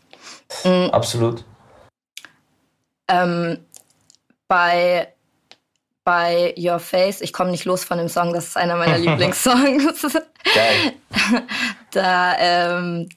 [0.63, 0.89] Mhm.
[0.91, 1.43] Absolut.
[3.07, 3.59] Ähm,
[4.47, 5.14] bei
[6.05, 7.19] bei Your Face.
[7.19, 10.01] Ich komme nicht los von dem Song, das ist einer meiner Lieblingssongs.
[10.53, 10.93] Geil.
[11.91, 13.07] Da, ähm,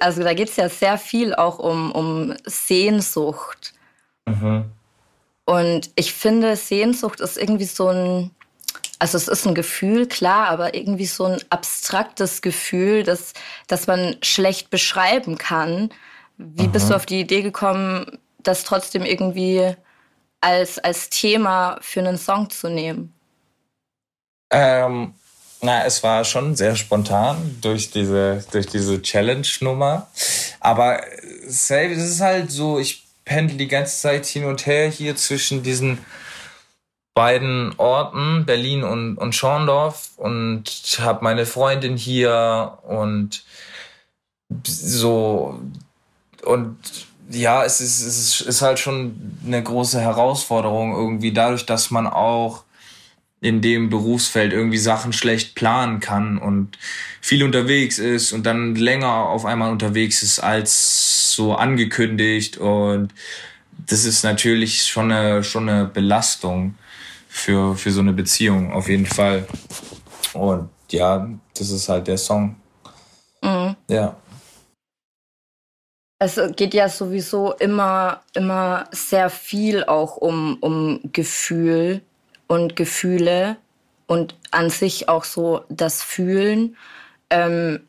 [0.00, 3.74] also da geht es ja sehr viel auch um, um Sehnsucht.
[4.24, 4.64] Mhm.
[5.44, 8.30] Und ich finde, Sehnsucht ist irgendwie so ein,
[8.98, 13.34] also es ist ein Gefühl, klar, aber irgendwie so ein abstraktes Gefühl, das,
[13.66, 15.90] das man schlecht beschreiben kann.
[16.38, 16.72] Wie mhm.
[16.72, 19.76] bist du auf die Idee gekommen, das trotzdem irgendwie
[20.42, 23.14] als, als Thema für einen Song zu nehmen?
[24.50, 25.14] Ähm,
[25.62, 30.08] na, es war schon sehr spontan durch diese, durch diese Challenge-Nummer.
[30.60, 31.00] Aber
[31.46, 35.98] es ist halt so, ich pendel die ganze Zeit hin und her hier zwischen diesen
[37.14, 40.64] beiden Orten, Berlin und, und Schorndorf und
[41.00, 43.44] habe meine Freundin hier und
[44.64, 45.60] so
[46.44, 46.76] und
[47.30, 52.64] ja, es ist, es ist halt schon eine große Herausforderung irgendwie dadurch, dass man auch
[53.40, 56.78] in dem Berufsfeld irgendwie Sachen schlecht planen kann und
[57.20, 63.12] viel unterwegs ist und dann länger auf einmal unterwegs ist als so angekündigt und
[63.86, 66.76] das ist natürlich schon eine, schon eine Belastung
[67.28, 69.46] für, für so eine Beziehung, auf jeden Fall.
[70.34, 72.56] Und ja, das ist halt der Song.
[73.42, 73.74] Mhm.
[73.88, 74.16] Ja.
[76.24, 82.00] Es geht ja sowieso immer, immer sehr viel auch um, um Gefühl
[82.46, 83.56] und Gefühle
[84.06, 86.76] und an sich auch so das Fühlen.
[87.28, 87.80] Ähm,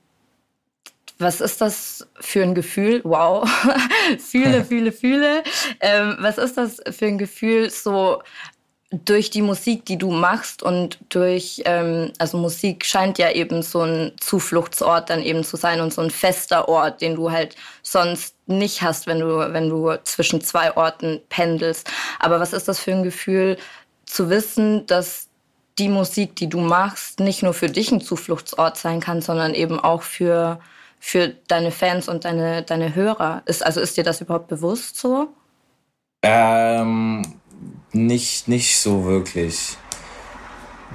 [1.20, 3.02] was ist das für ein Gefühl?
[3.04, 3.48] Wow,
[4.18, 5.44] fühle, fühle, fühle.
[5.80, 8.24] Ähm, was ist das für ein Gefühl, so
[8.94, 13.82] durch die Musik, die du machst und durch, ähm, also Musik scheint ja eben so
[13.82, 18.36] ein Zufluchtsort dann eben zu sein und so ein fester Ort, den du halt sonst
[18.46, 21.90] nicht hast, wenn du, wenn du zwischen zwei Orten pendelst.
[22.20, 23.58] Aber was ist das für ein Gefühl,
[24.06, 25.28] zu wissen, dass
[25.80, 29.80] die Musik, die du machst, nicht nur für dich ein Zufluchtsort sein kann, sondern eben
[29.80, 30.60] auch für,
[31.00, 33.42] für deine Fans und deine, deine Hörer.
[33.46, 35.30] Ist, also ist dir das überhaupt bewusst so?
[36.22, 37.24] Ähm,
[37.92, 39.78] nicht, nicht so wirklich.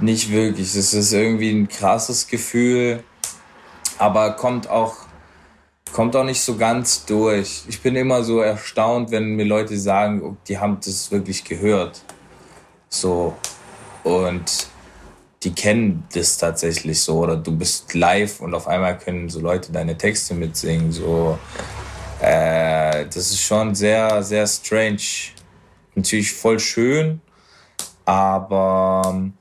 [0.01, 0.75] Nicht wirklich.
[0.75, 3.03] Es ist irgendwie ein krasses Gefühl,
[3.97, 4.95] aber kommt auch,
[5.91, 7.63] kommt auch nicht so ganz durch.
[7.67, 12.01] Ich bin immer so erstaunt, wenn mir Leute sagen, die haben das wirklich gehört.
[12.87, 13.35] So.
[14.03, 14.67] Und
[15.43, 17.19] die kennen das tatsächlich so.
[17.19, 20.91] Oder du bist live und auf einmal können so Leute deine Texte mitsingen.
[20.91, 21.37] So.
[22.21, 24.97] Äh, das ist schon sehr, sehr strange
[25.99, 27.21] natürlich voll schön,
[28.05, 29.33] aber ähm,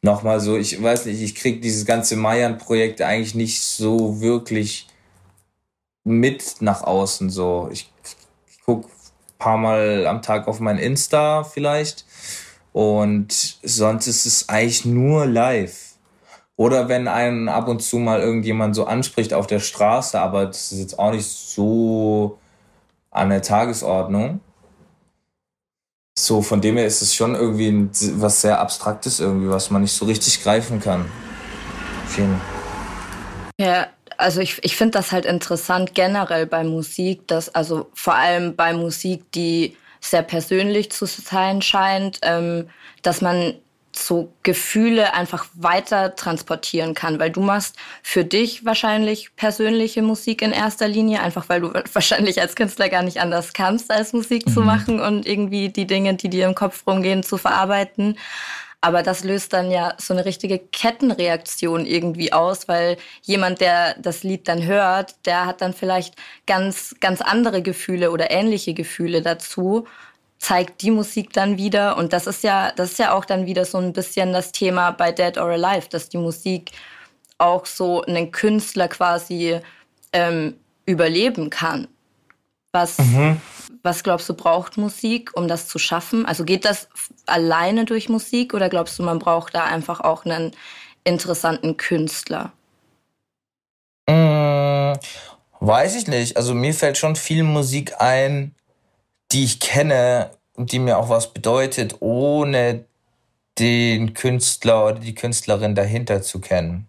[0.00, 4.88] nochmal so, ich weiß nicht, ich kriege dieses ganze Mayan-Projekt eigentlich nicht so wirklich
[6.04, 7.68] mit nach außen so.
[7.72, 7.92] Ich,
[8.50, 12.04] ich gucke ein paar Mal am Tag auf mein Insta vielleicht
[12.72, 15.92] und sonst ist es eigentlich nur live.
[16.56, 20.70] Oder wenn einen ab und zu mal irgendjemand so anspricht auf der Straße, aber das
[20.72, 22.38] ist jetzt auch nicht so
[23.10, 24.40] an der Tagesordnung.
[26.18, 27.88] So, von dem her ist es schon irgendwie
[28.20, 31.10] was sehr Abstraktes irgendwie, was man nicht so richtig greifen kann.
[32.06, 32.38] Vielen.
[33.58, 33.86] Ja,
[34.18, 38.72] also ich, ich finde das halt interessant generell bei Musik, dass also vor allem bei
[38.74, 42.68] Musik, die sehr persönlich zu sein scheint, ähm,
[43.02, 43.54] dass man
[43.94, 50.52] so Gefühle einfach weiter transportieren kann, weil du machst für dich wahrscheinlich persönliche Musik in
[50.52, 54.52] erster Linie, einfach weil du wahrscheinlich als Künstler gar nicht anders kannst, als Musik mhm.
[54.52, 58.16] zu machen und irgendwie die Dinge, die dir im Kopf rumgehen, zu verarbeiten.
[58.84, 64.24] Aber das löst dann ja so eine richtige Kettenreaktion irgendwie aus, weil jemand, der das
[64.24, 66.16] Lied dann hört, der hat dann vielleicht
[66.48, 69.86] ganz, ganz andere Gefühle oder ähnliche Gefühle dazu
[70.42, 71.96] zeigt die Musik dann wieder.
[71.96, 74.90] Und das ist ja, das ist ja auch dann wieder so ein bisschen das Thema
[74.90, 76.72] bei Dead or Alive, dass die Musik
[77.38, 79.60] auch so einen Künstler quasi
[80.12, 81.86] ähm, überleben kann.
[82.72, 83.40] Was, mhm.
[83.84, 86.26] was glaubst du, braucht Musik, um das zu schaffen?
[86.26, 86.88] Also geht das
[87.26, 90.50] alleine durch Musik oder glaubst du, man braucht da einfach auch einen
[91.04, 92.52] interessanten Künstler?
[94.08, 94.98] Mmh,
[95.60, 96.36] weiß ich nicht.
[96.36, 98.56] Also mir fällt schon viel Musik ein,
[99.32, 102.84] die ich kenne und die mir auch was bedeutet, ohne
[103.58, 106.88] den Künstler oder die Künstlerin dahinter zu kennen.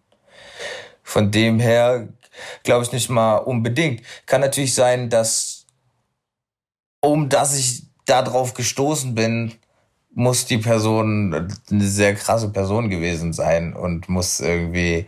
[1.03, 2.07] Von dem her
[2.63, 4.01] glaube ich nicht mal unbedingt.
[4.25, 5.65] Kann natürlich sein, dass
[7.01, 9.53] um dass ich darauf gestoßen bin,
[10.13, 15.07] muss die Person eine sehr krasse Person gewesen sein und muss irgendwie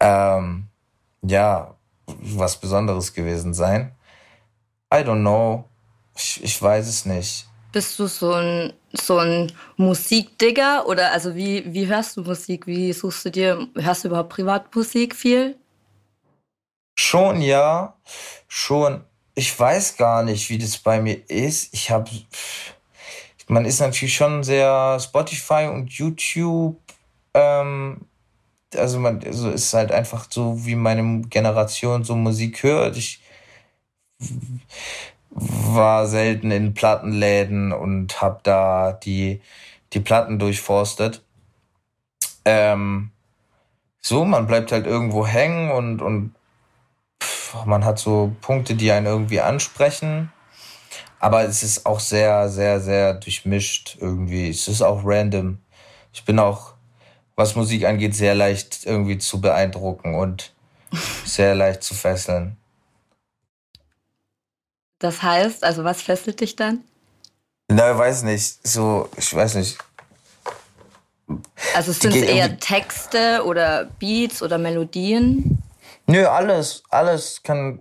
[0.00, 0.68] ähm,
[1.22, 1.74] ja
[2.06, 3.92] was Besonderes gewesen sein.
[4.92, 5.64] I don't know.
[6.16, 7.46] Ich, ich weiß es nicht.
[7.72, 12.66] Bist du so ein, so ein Musikdigger oder also wie, wie hörst du Musik?
[12.66, 15.56] Wie suchst du dir, hörst du überhaupt Privatmusik viel?
[16.96, 17.96] Schon, ja.
[18.46, 19.04] Schon.
[19.34, 21.74] Ich weiß gar nicht, wie das bei mir ist.
[21.74, 22.08] Ich habe,
[23.48, 26.80] man ist natürlich schon sehr Spotify und YouTube.
[27.34, 28.06] Ähm,
[28.76, 32.96] also man also ist halt einfach so, wie meine Generation so Musik hört.
[32.96, 33.20] Ich
[35.34, 39.40] war selten in Plattenläden und habe da die,
[39.92, 41.22] die Platten durchforstet.
[42.44, 43.10] Ähm,
[44.00, 46.34] so, man bleibt halt irgendwo hängen und, und
[47.22, 50.30] pff, man hat so Punkte, die einen irgendwie ansprechen.
[51.18, 54.50] Aber es ist auch sehr, sehr, sehr durchmischt irgendwie.
[54.50, 55.58] Es ist auch random.
[56.12, 56.74] Ich bin auch,
[57.34, 60.52] was Musik angeht, sehr leicht irgendwie zu beeindrucken und
[61.24, 62.56] sehr leicht zu fesseln.
[65.04, 66.82] Das heißt, also was fesselt dich dann?
[67.68, 68.66] Na, ich weiß nicht.
[68.66, 69.76] So, ich weiß nicht.
[71.74, 75.62] Also sind es eher Texte oder Beats oder Melodien?
[76.06, 76.84] Nö, alles.
[76.88, 77.78] Alles kann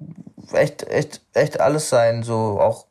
[0.52, 2.24] echt, echt, echt alles sein.
[2.24, 2.88] So auch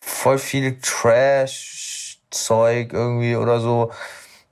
[0.00, 1.62] voll viel Trash-Zeug
[2.92, 3.90] irgendwie oder so.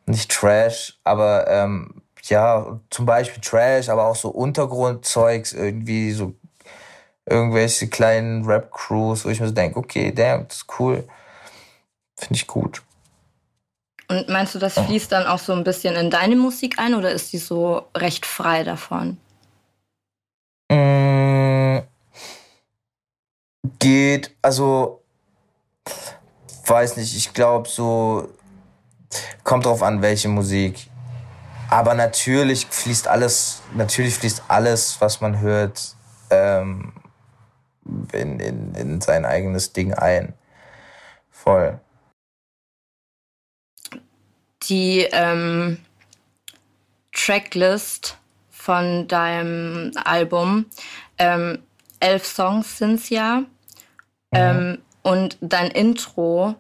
[0.07, 6.33] Nicht Trash, aber ähm, ja, zum Beispiel Trash, aber auch so Untergrundzeugs, irgendwie so
[7.27, 11.09] irgendwelche kleinen Rap-Crews, wo ich mir so denke, okay, damn, das ist cool.
[12.19, 12.83] Finde ich gut.
[14.09, 17.11] Und meinst du, das fließt dann auch so ein bisschen in deine Musik ein oder
[17.13, 19.17] ist die so recht frei davon?
[20.71, 21.79] Mm,
[23.79, 25.03] geht, also
[26.67, 28.29] weiß nicht, ich glaube so,
[29.45, 30.91] kommt drauf an, welche Musik.
[31.71, 35.95] Aber natürlich fließt alles, natürlich fließt alles, was man hört,
[36.29, 36.93] ähm,
[38.13, 40.35] in, in, in sein eigenes Ding ein.
[41.31, 41.81] Voll.
[44.65, 45.79] Die ähm,
[47.13, 48.19] Tracklist
[48.51, 50.67] von deinem Album,
[51.19, 51.63] ähm,
[52.01, 53.41] elf Songs sind es ja.
[53.41, 53.47] Mhm.
[54.33, 56.55] Ähm, und dein Intro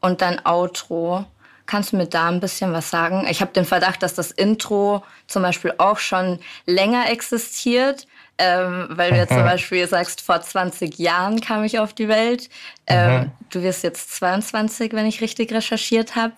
[0.00, 1.26] und dein Outro
[1.68, 3.26] Kannst du mir da ein bisschen was sagen?
[3.28, 8.06] Ich habe den Verdacht, dass das Intro zum Beispiel auch schon länger existiert,
[8.38, 12.48] ähm, weil du jetzt zum Beispiel sagst, vor 20 Jahren kam ich auf die Welt.
[12.86, 16.32] Ähm, du wirst jetzt 22, wenn ich richtig recherchiert habe.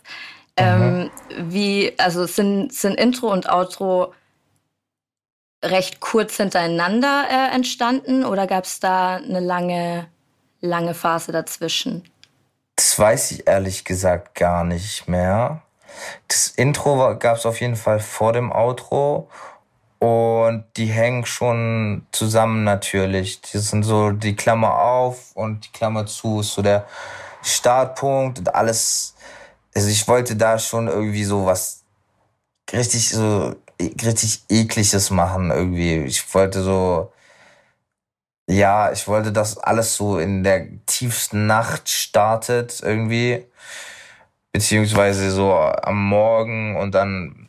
[0.56, 4.12] Ähm, wie, also sind, sind Intro und Outro
[5.64, 10.08] recht kurz hintereinander äh, entstanden oder gab es da eine lange,
[10.60, 12.04] lange Phase dazwischen?
[12.76, 15.62] Das weiß ich ehrlich gesagt gar nicht mehr.
[16.28, 19.28] Das Intro gab es auf jeden Fall vor dem Outro
[20.00, 23.40] und die hängen schon zusammen natürlich.
[23.42, 26.86] Die sind so die Klammer auf und die Klammer zu ist so der
[27.42, 29.14] Startpunkt und alles.
[29.74, 31.84] Also ich wollte da schon irgendwie so was
[32.72, 35.96] richtig so richtig ekliges machen irgendwie.
[36.04, 37.12] Ich wollte so
[38.50, 43.44] ja, ich wollte, dass alles so in der tiefsten Nacht startet irgendwie.
[44.52, 47.39] Beziehungsweise so am Morgen und dann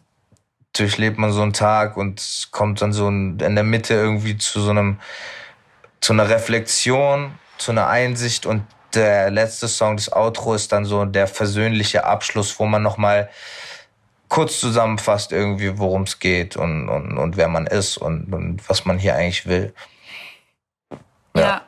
[0.73, 4.69] durchlebt man so einen Tag und kommt dann so in der Mitte irgendwie zu so
[4.69, 4.99] einem,
[5.99, 11.05] zu einer Reflexion, zu einer Einsicht und der letzte Song, das Outro, ist dann so
[11.05, 13.29] der versöhnliche Abschluss, wo man nochmal
[14.27, 18.85] kurz zusammenfasst irgendwie, worum es geht und, und, und wer man ist und, und was
[18.85, 19.73] man hier eigentlich will.
[21.35, 21.41] Ja.
[21.41, 21.61] ja.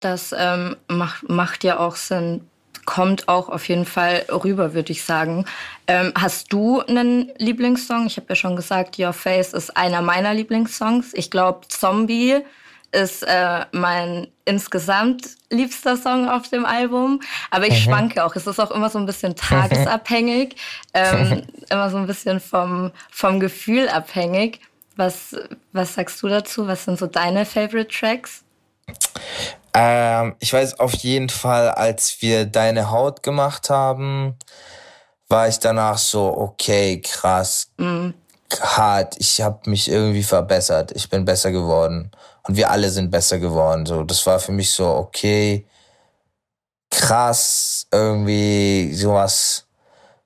[0.00, 2.48] Das ähm, macht, macht ja auch Sinn.
[2.86, 5.44] Kommt auch auf jeden Fall rüber, würde ich sagen.
[5.86, 8.06] Ähm, hast du einen Lieblingssong?
[8.06, 11.12] Ich habe ja schon gesagt, Your Face ist einer meiner Lieblingssongs.
[11.12, 12.42] Ich glaube, Zombie
[12.92, 17.20] ist äh, mein insgesamt liebster Song auf dem Album.
[17.50, 17.90] Aber ich mhm.
[17.90, 18.34] schwanke auch.
[18.36, 20.56] Es ist auch immer so ein bisschen tagesabhängig,
[20.94, 24.60] ähm, immer so ein bisschen vom, vom Gefühl abhängig.
[24.96, 25.36] Was,
[25.72, 26.66] was sagst du dazu?
[26.66, 28.44] Was sind so deine Favorite Tracks?
[29.78, 34.38] Ähm, ich weiß auf jeden Fall, als wir Deine Haut gemacht haben,
[35.28, 38.14] war ich danach so, okay, krass, mhm.
[38.58, 39.16] hart.
[39.18, 40.92] Ich habe mich irgendwie verbessert.
[40.92, 42.10] Ich bin besser geworden.
[42.44, 43.84] Und wir alle sind besser geworden.
[43.84, 45.66] So, das war für mich so, okay,
[46.90, 49.66] krass, irgendwie sowas.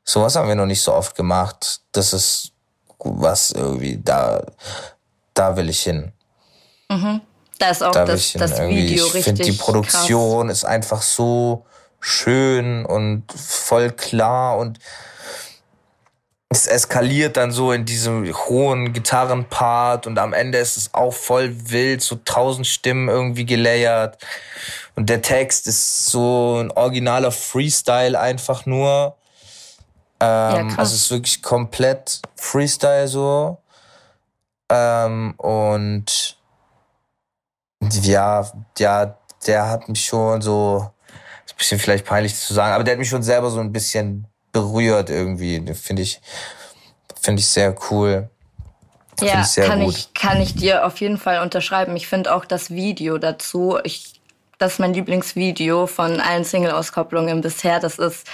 [0.04, 1.80] Sowas haben wir noch nicht so oft gemacht.
[1.90, 2.52] Das ist
[3.00, 4.44] was irgendwie, da,
[5.34, 6.12] da will ich hin.
[6.88, 7.22] Mhm.
[7.60, 9.18] Da ist auch da das, das Video richtig.
[9.18, 10.58] Ich finde, die Produktion krass.
[10.58, 11.66] ist einfach so
[12.00, 14.78] schön und voll klar und
[16.48, 21.54] es eskaliert dann so in diesem hohen Gitarrenpart und am Ende ist es auch voll
[21.70, 24.18] wild, so tausend Stimmen irgendwie gelayert.
[24.96, 29.16] Und der Text ist so ein originaler Freestyle einfach nur.
[30.18, 33.58] Ähm, ja, also es ist wirklich komplett Freestyle so.
[34.70, 36.39] Ähm, und
[37.80, 38.46] ja,
[38.78, 39.16] ja,
[39.46, 40.90] der hat mich schon so,
[41.46, 43.72] ist ein bisschen vielleicht peinlich zu sagen, aber der hat mich schon selber so ein
[43.72, 45.62] bisschen berührt irgendwie.
[45.74, 46.20] Finde ich,
[47.20, 48.28] finde ich sehr cool.
[49.20, 49.94] Ja, ich kann, gut.
[49.94, 51.94] ich, kann ich dir auf jeden Fall unterschreiben.
[51.96, 54.20] Ich finde auch das Video dazu, ich,
[54.58, 57.80] das ist mein Lieblingsvideo von allen Single-Auskopplungen bisher.
[57.80, 58.26] Das ist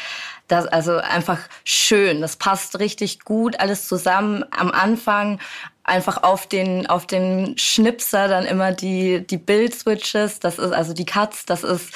[0.49, 2.21] das also einfach schön.
[2.21, 4.45] Das passt richtig gut alles zusammen.
[4.51, 5.41] Am Anfang
[5.85, 10.41] einfach auf den auf den Schnipser dann immer die die Bild-Switches.
[10.41, 11.47] Das ist also die Cuts.
[11.47, 11.93] Das ist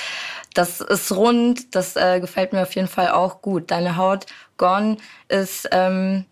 [0.54, 1.74] das ist rund.
[1.74, 3.70] Das äh, gefällt mir auf jeden Fall auch gut.
[3.70, 4.26] Deine Haut
[4.56, 4.96] Gone
[5.28, 6.26] ist ähm,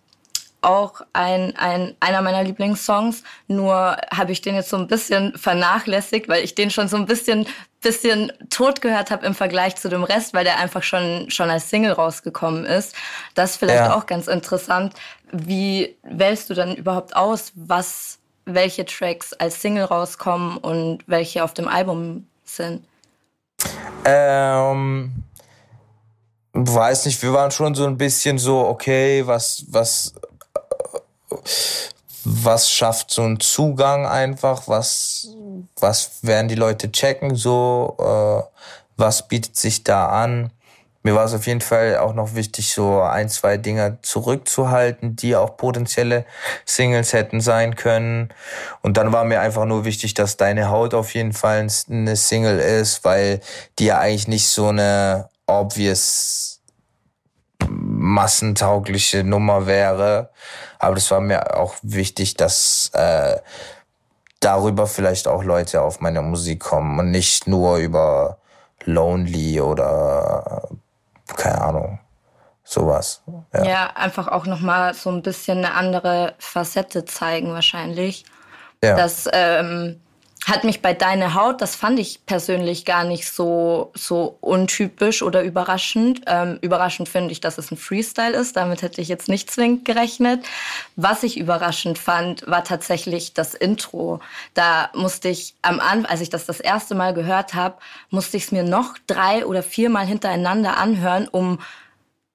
[0.61, 3.23] auch ein, ein, einer meiner Lieblingssongs.
[3.47, 7.07] Nur habe ich den jetzt so ein bisschen vernachlässigt, weil ich den schon so ein
[7.07, 7.47] bisschen,
[7.81, 11.71] bisschen tot gehört habe im Vergleich zu dem Rest, weil der einfach schon, schon als
[11.71, 12.95] Single rausgekommen ist.
[13.35, 13.97] Das ist vielleicht ja.
[13.97, 14.95] auch ganz interessant.
[15.31, 21.55] Wie wählst du dann überhaupt aus, was, welche Tracks als Single rauskommen und welche auf
[21.55, 22.85] dem Album sind?
[24.05, 25.13] Ähm,
[26.53, 30.15] weiß nicht, wir waren schon so ein bisschen so, okay, was, was
[32.25, 35.29] was schafft so einen Zugang einfach, was,
[35.81, 38.43] was werden die Leute checken, so, äh,
[38.97, 40.51] was bietet sich da an.
[41.03, 45.37] Mir war es auf jeden Fall auch noch wichtig, so ein, zwei Dinge zurückzuhalten, die
[45.37, 46.25] auch potenzielle
[46.65, 48.31] Singles hätten sein können.
[48.83, 52.59] Und dann war mir einfach nur wichtig, dass Deine Haut auf jeden Fall eine Single
[52.59, 53.41] ist, weil
[53.79, 56.61] die ja eigentlich nicht so eine obvious
[57.69, 60.31] massentaugliche Nummer wäre.
[60.79, 63.37] Aber das war mir auch wichtig, dass äh,
[64.41, 68.39] darüber vielleicht auch Leute auf meine Musik kommen und nicht nur über
[68.85, 70.69] Lonely oder
[71.37, 71.99] keine Ahnung,
[72.65, 73.23] sowas.
[73.53, 78.25] Ja, ja einfach auch nochmal so ein bisschen eine andere Facette zeigen wahrscheinlich.
[78.83, 78.97] Ja.
[78.97, 80.01] Dass ähm,
[80.47, 85.43] hat mich bei Deine Haut, das fand ich persönlich gar nicht so, so untypisch oder
[85.43, 86.23] überraschend.
[86.27, 88.57] Ähm, überraschend finde ich, dass es ein Freestyle ist.
[88.57, 90.45] Damit hätte ich jetzt nicht zwingend gerechnet.
[90.97, 94.21] Was ich überraschend fand, war tatsächlich das Intro.
[94.55, 97.77] Da musste ich am Anfang, als ich das das erste Mal gehört habe,
[98.11, 101.59] musste ich es mir noch drei oder viermal hintereinander anhören, um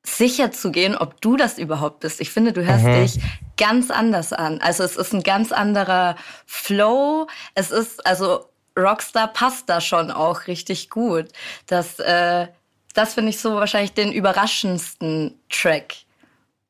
[0.03, 2.19] sicher zu gehen, ob du das überhaupt bist.
[2.19, 3.01] Ich finde, du hörst mhm.
[3.01, 3.19] dich
[3.57, 4.61] ganz anders an.
[4.61, 7.27] Also es ist ein ganz anderer Flow.
[7.55, 8.45] Es ist, also
[8.77, 11.27] Rockstar passt da schon auch richtig gut.
[11.67, 12.47] Das, äh,
[12.93, 15.95] das finde ich so wahrscheinlich den überraschendsten Track.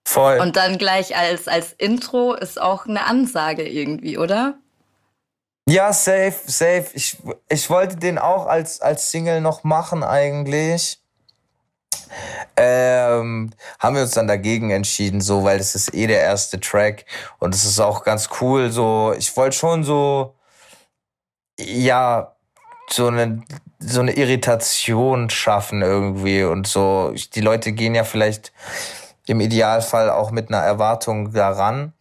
[0.05, 0.39] Voll.
[0.39, 4.55] Und dann gleich als, als Intro ist auch eine Ansage irgendwie, oder?
[5.67, 6.87] Ja, safe, safe.
[6.93, 7.17] Ich,
[7.47, 10.99] ich wollte den auch als, als Single noch machen eigentlich
[12.55, 17.05] ähm, haben wir uns dann dagegen entschieden, so, weil das ist eh der erste Track
[17.39, 20.35] und es ist auch ganz cool, so, ich wollte schon so,
[21.59, 22.35] ja,
[22.89, 23.43] so eine,
[23.79, 28.51] so eine Irritation schaffen irgendwie und so, die Leute gehen ja vielleicht
[29.25, 31.93] im Idealfall auch mit einer Erwartung daran.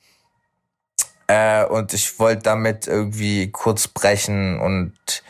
[1.29, 5.23] Äh, und ich wollte damit irgendwie kurz brechen und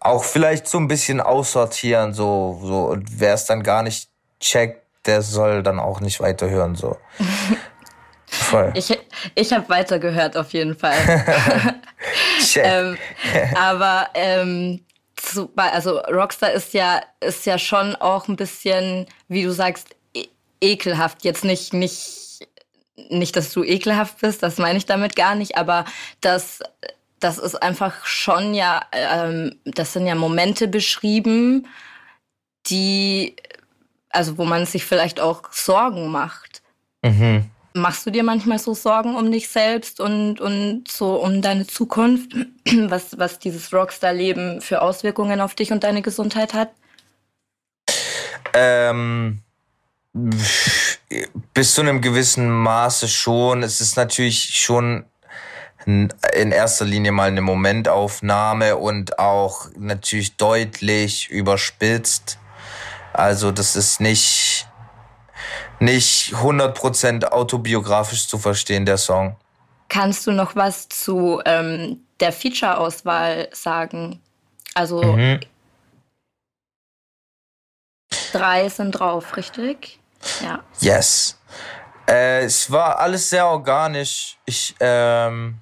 [0.00, 4.08] auch vielleicht so ein bisschen aussortieren, so, so, und wer es dann gar nicht
[4.40, 6.96] checkt, der soll dann auch nicht weiterhören, so.
[8.26, 8.72] Voll.
[8.74, 8.96] Ich,
[9.34, 10.94] ich habe weitergehört auf jeden Fall.
[12.56, 12.96] ähm,
[13.56, 14.84] aber ähm,
[15.16, 20.26] zu, also Rockstar ist ja ist ja schon auch ein bisschen, wie du sagst, e
[20.60, 21.24] ekelhaft.
[21.24, 22.18] Jetzt nicht nicht
[23.08, 25.84] nicht, dass du ekelhaft bist, das meine ich damit gar nicht, aber
[26.20, 26.60] das
[27.20, 31.68] das ist einfach schon ja, ähm, das sind ja Momente beschrieben,
[32.66, 33.36] die
[34.10, 36.62] also wo man sich vielleicht auch Sorgen macht.
[37.02, 37.46] Mhm.
[37.72, 42.32] Machst du dir manchmal so Sorgen um dich selbst und, und so um deine Zukunft,
[42.88, 46.70] was, was dieses Rockstar-Leben für Auswirkungen auf dich und deine Gesundheit hat?
[48.52, 49.38] Ähm,
[50.12, 53.62] bis zu einem gewissen Maße schon.
[53.62, 55.04] Es ist natürlich schon
[55.86, 62.38] in erster Linie mal eine Momentaufnahme und auch natürlich deutlich überspitzt.
[63.12, 64.68] Also das ist nicht,
[65.78, 69.36] nicht 100% autobiografisch zu verstehen, der Song.
[69.88, 74.20] Kannst du noch was zu ähm, der Feature-Auswahl sagen?
[74.74, 75.40] Also mhm.
[78.32, 79.98] drei sind drauf, richtig?
[80.42, 80.62] Ja.
[80.80, 81.38] Yes.
[82.08, 84.38] Äh, es war alles sehr organisch.
[84.44, 85.58] Ich ähm,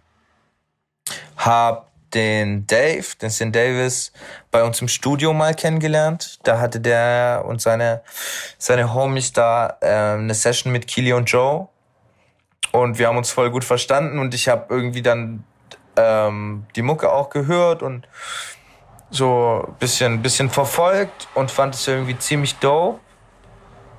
[1.49, 4.13] habe den Dave, den Sin Davis,
[4.51, 6.39] bei uns im Studio mal kennengelernt.
[6.45, 8.03] Da hatte der und seine,
[8.59, 11.69] seine Homies da äh, eine Session mit Keely und Joe.
[12.73, 15.45] Und wir haben uns voll gut verstanden und ich habe irgendwie dann
[15.97, 18.07] ähm, die Mucke auch gehört und
[19.11, 23.01] so ein bisschen, bisschen verfolgt und fand es irgendwie ziemlich dope.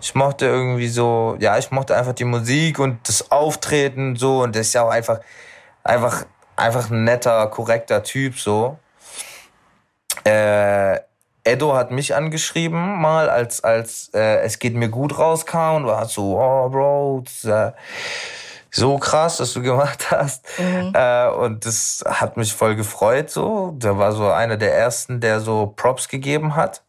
[0.02, 4.56] Ich mochte irgendwie so, ja, ich mochte einfach die Musik und das Auftreten so und
[4.56, 5.20] das ist ja auch einfach,
[5.84, 6.26] einfach
[6.60, 8.78] einfach ein netter, korrekter Typ so.
[10.26, 10.99] Äh,
[11.43, 16.05] Edo hat mich angeschrieben mal, als als äh, es geht mir gut rauskam und war
[16.05, 17.72] so, oh Bro, das, äh,
[18.72, 20.45] so krass, was du gemacht hast.
[20.60, 20.93] Mhm.
[20.93, 23.72] Äh, und das hat mich voll gefreut so.
[23.76, 26.84] Der war so einer der ersten, der so Props gegeben hat.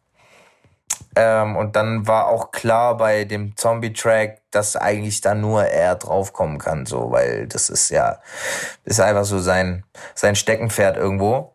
[1.17, 6.59] Ähm, und dann war auch klar bei dem Zombie-Track, dass eigentlich da nur er draufkommen
[6.59, 8.21] kann, so, weil das ist ja,
[8.85, 9.85] ist einfach so sein,
[10.15, 11.55] sein Steckenpferd irgendwo.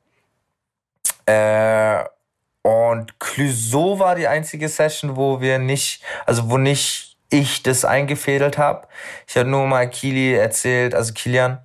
[1.25, 2.03] Äh,
[2.61, 8.57] und Clouseau war die einzige Session, wo wir nicht, also wo nicht ich das eingefädelt
[8.57, 8.87] habe.
[9.27, 11.59] Ich habe nur mal Kili erzählt, also Kilian,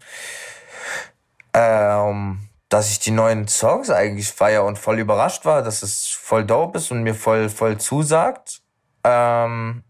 [1.54, 6.44] ähm, dass ich die neuen Songs eigentlich feier und voll überrascht war, dass es voll
[6.44, 8.62] dope ist und mir voll, voll zusagt.
[9.04, 9.82] Ähm,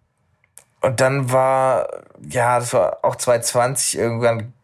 [0.81, 1.89] und dann war,
[2.27, 4.55] ja, das war auch 2020 irgendwann,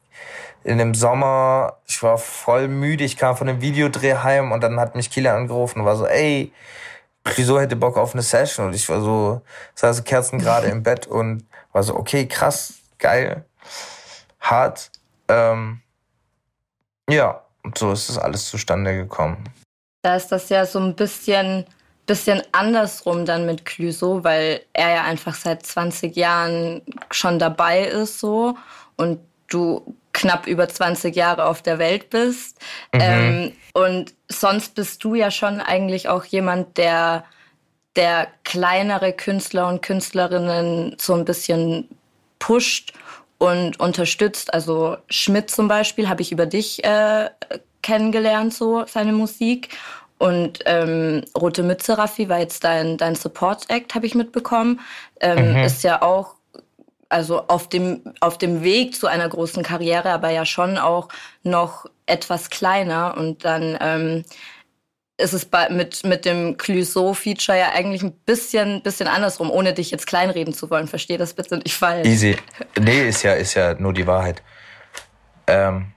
[0.65, 4.81] in dem Sommer, ich war voll müde, ich kam von dem Videodreh heim und dann
[4.81, 6.53] hat mich Kilian angerufen und war so, ey,
[7.23, 9.43] Clouseau hätte Bock auf eine Session und ich war so,
[9.75, 13.45] saß Kerzen gerade im Bett und war so, okay, krass, geil,
[14.41, 14.91] hart.
[15.29, 15.83] Ähm,
[17.09, 19.45] ja, und so ist das alles zustande gekommen.
[20.03, 21.67] Da ist das ja so ein bisschen,
[22.07, 28.21] bisschen andersrum dann mit Clouseau, weil er ja einfach seit 20 Jahren schon dabei ist
[28.21, 28.57] so
[28.95, 32.59] und du knapp über 20 Jahre auf der Welt bist.
[32.95, 33.01] Mhm.
[33.01, 37.25] Ähm, und sonst bist du ja schon eigentlich auch jemand, der,
[37.97, 41.89] der kleinere Künstler und Künstlerinnen so ein bisschen
[42.39, 42.93] pusht
[43.39, 44.53] und unterstützt.
[44.53, 47.31] Also Schmidt zum Beispiel habe ich über dich äh,
[47.83, 49.77] kennengelernt, so seine Musik.
[50.19, 54.81] Und ähm, Rote Mütze Raffi war jetzt dein, dein Support-Act, habe ich mitbekommen.
[55.21, 55.57] Ähm, mhm.
[55.59, 56.37] Ist ja auch
[57.09, 61.09] also auf dem, auf dem Weg zu einer großen Karriere, aber ja schon auch
[61.43, 63.17] noch etwas kleiner.
[63.17, 64.25] Und dann ähm,
[65.19, 69.91] ist es bei, mit, mit dem Clouseau-Feature ja eigentlich ein bisschen, bisschen andersrum, ohne dich
[69.91, 70.89] jetzt kleinreden zu wollen.
[70.89, 72.07] Verstehe das bitte nicht falsch.
[72.07, 72.37] Easy.
[72.79, 74.43] Nee, ist ja, ist ja nur die Wahrheit.
[75.47, 75.93] Ähm,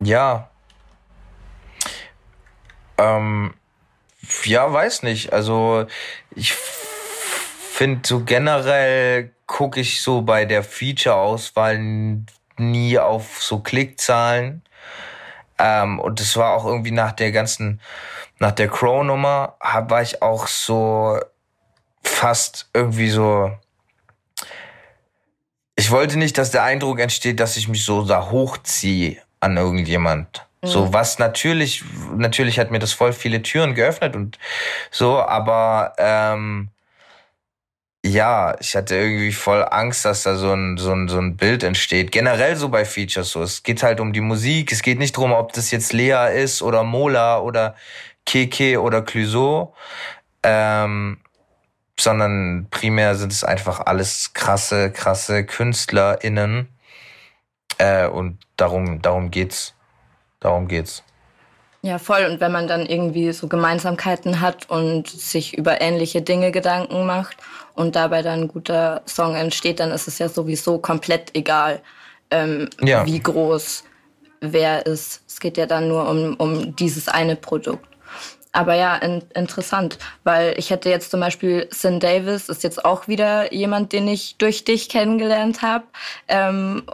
[0.00, 0.50] ja.
[2.96, 3.52] Ähm,
[4.44, 5.32] ja, weiß nicht.
[5.34, 5.86] Also
[6.34, 11.78] ich finde so generell gucke ich so bei der Feature-Auswahl
[12.56, 14.62] nie auf so Klickzahlen.
[15.58, 17.80] Ähm, und es war auch irgendwie nach der ganzen,
[18.38, 21.18] nach der Crow-Nummer, war ich auch so
[22.02, 23.50] fast irgendwie so.
[25.74, 30.46] Ich wollte nicht, dass der Eindruck entsteht, dass ich mich so da hochziehe an irgendjemand.
[30.62, 30.68] Mhm.
[30.68, 31.84] So, was natürlich,
[32.16, 34.38] natürlich hat mir das voll viele Türen geöffnet und
[34.90, 36.70] so, aber ähm,
[38.06, 41.62] ja, ich hatte irgendwie voll Angst, dass da so ein, so ein, so ein Bild
[41.62, 42.12] entsteht.
[42.12, 43.42] Generell so bei Features so.
[43.42, 44.72] Es geht halt um die Musik.
[44.72, 47.74] Es geht nicht darum, ob das jetzt Lea ist oder Mola oder
[48.24, 49.74] Keke oder Clouseau.
[50.42, 51.18] Ähm,
[51.98, 56.68] sondern primär sind es einfach alles krasse, krasse KünstlerInnen.
[57.78, 59.74] Äh, und darum, darum geht's.
[60.40, 61.02] Darum geht's.
[61.82, 62.24] Ja, voll.
[62.24, 67.36] Und wenn man dann irgendwie so Gemeinsamkeiten hat und sich über ähnliche Dinge Gedanken macht
[67.76, 71.80] und dabei dann ein guter Song entsteht, dann ist es ja sowieso komplett egal,
[72.30, 73.06] ähm, ja.
[73.06, 73.84] wie groß
[74.40, 75.22] wer ist.
[75.28, 77.86] Es geht ja dann nur um, um dieses eine Produkt.
[78.52, 83.06] Aber ja, in, interessant, weil ich hätte jetzt zum Beispiel Sin Davis, ist jetzt auch
[83.06, 85.84] wieder jemand, den ich durch dich kennengelernt habe.
[86.26, 86.84] Ähm,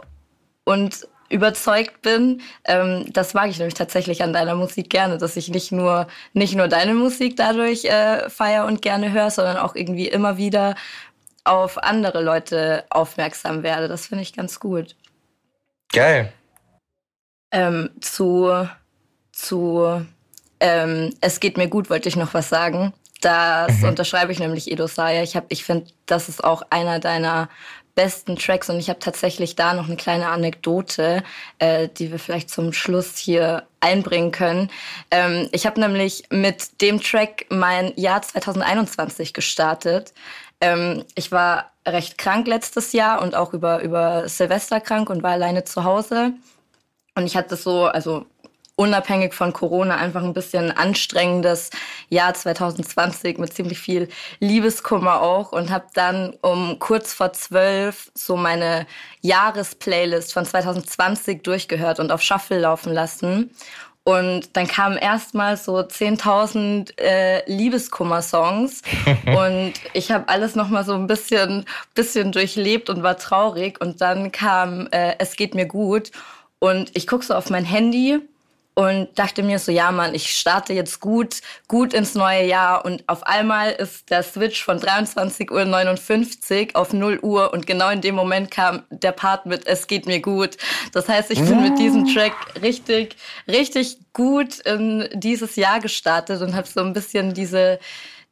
[0.65, 2.41] und überzeugt bin.
[2.65, 6.55] Ähm, das mag ich nämlich tatsächlich an deiner Musik gerne, dass ich nicht nur nicht
[6.55, 10.75] nur deine Musik dadurch äh, feier und gerne höre, sondern auch irgendwie immer wieder
[11.43, 13.87] auf andere Leute aufmerksam werde.
[13.87, 14.95] Das finde ich ganz gut.
[15.91, 16.31] Geil.
[17.51, 18.67] Ähm, zu
[19.31, 20.05] zu
[20.59, 22.93] ähm, es geht mir gut, wollte ich noch was sagen.
[23.21, 23.89] Das mhm.
[23.89, 25.23] unterschreibe ich nämlich Edo Saya.
[25.23, 27.49] Ich, ich finde, das ist auch einer deiner
[27.95, 31.23] besten Tracks und ich habe tatsächlich da noch eine kleine Anekdote,
[31.59, 34.71] äh, die wir vielleicht zum Schluss hier einbringen können.
[35.11, 40.13] Ähm, ich habe nämlich mit dem Track mein Jahr 2021 gestartet.
[40.61, 45.31] Ähm, ich war recht krank letztes Jahr und auch über, über Silvester krank und war
[45.31, 46.33] alleine zu Hause.
[47.15, 48.25] Und ich hatte so, also
[48.75, 51.69] unabhängig von Corona einfach ein bisschen anstrengendes
[52.09, 54.09] Jahr 2020 mit ziemlich viel
[54.39, 58.87] Liebeskummer auch und habe dann um kurz vor zwölf so meine
[59.21, 63.51] Jahresplaylist von 2020 durchgehört und auf Shuffle laufen lassen.
[64.05, 68.81] Und dann kamen erstmal so 10.000 äh, Liebeskummer-Songs
[69.37, 71.63] und ich habe alles nochmal so ein bisschen,
[71.93, 73.79] bisschen durchlebt und war traurig.
[73.79, 76.11] Und dann kam äh, Es geht mir gut
[76.59, 78.19] und ich gucke so auf mein Handy
[78.75, 83.03] und dachte mir so, ja Mann, ich starte jetzt gut, gut ins neue Jahr und
[83.07, 88.15] auf einmal ist der Switch von 23.59 Uhr auf 0 Uhr und genau in dem
[88.15, 90.57] Moment kam der Part mit Es geht mir gut.
[90.91, 93.15] Das heißt, ich bin mit diesem Track richtig,
[93.47, 97.79] richtig gut in dieses Jahr gestartet und habe so ein bisschen diese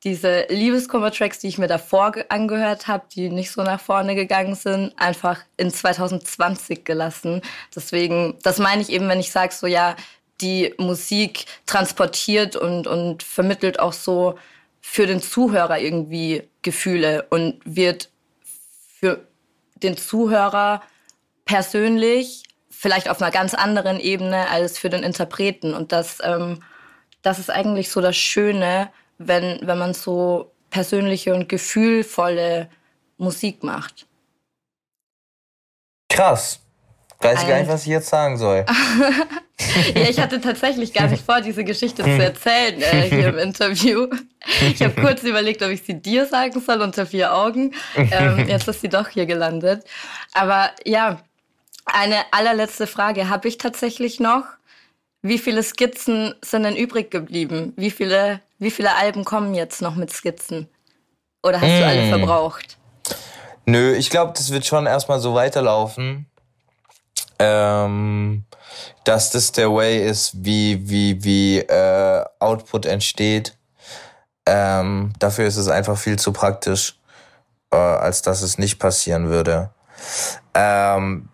[0.04, 4.94] diese Liebeskummer-Tracks, die ich mir davor angehört habe, die nicht so nach vorne gegangen sind,
[4.98, 7.42] einfach in 2020 gelassen.
[7.76, 9.96] Deswegen, das meine ich eben, wenn ich sage so, ja,
[10.42, 14.38] die Musik transportiert und, und vermittelt auch so
[14.82, 18.10] für den Zuhörer irgendwie Gefühle und wird
[19.00, 19.26] für
[19.76, 20.82] den Zuhörer
[21.46, 25.74] persönlich vielleicht auf einer ganz anderen Ebene als für den Interpreten.
[25.74, 26.64] Und das, ähm,
[27.22, 32.70] das ist eigentlich so das Schöne, wenn, wenn man so persönliche und gefühlvolle
[33.18, 34.08] Musik macht.
[36.10, 36.60] Krass.
[37.22, 38.66] Weiß ich gar nicht, was ich jetzt sagen soll.
[39.96, 44.08] ja, ich hatte tatsächlich gar nicht vor, diese Geschichte zu erzählen äh, hier im Interview.
[44.62, 47.74] Ich habe kurz überlegt, ob ich sie dir sagen soll unter vier Augen.
[47.96, 49.84] Ähm, jetzt ist sie doch hier gelandet.
[50.34, 51.22] Aber ja,
[51.86, 54.46] eine allerletzte Frage habe ich tatsächlich noch.
[55.22, 57.74] Wie viele Skizzen sind denn übrig geblieben?
[57.78, 60.68] Wie viele, wie viele Alben kommen jetzt noch mit Skizzen?
[61.44, 61.80] Oder hast mm.
[61.80, 62.10] du alle hm.
[62.10, 62.78] verbraucht?
[63.66, 66.26] Nö, ich glaube, das wird schon erstmal so weiterlaufen
[67.42, 68.46] ähm,
[69.04, 73.58] dass das der Way ist, wie, wie, wie äh, Output entsteht.
[74.46, 77.00] Ähm, dafür ist es einfach viel zu praktisch,
[77.72, 79.72] äh, als dass es nicht passieren würde.
[80.54, 81.30] Ähm,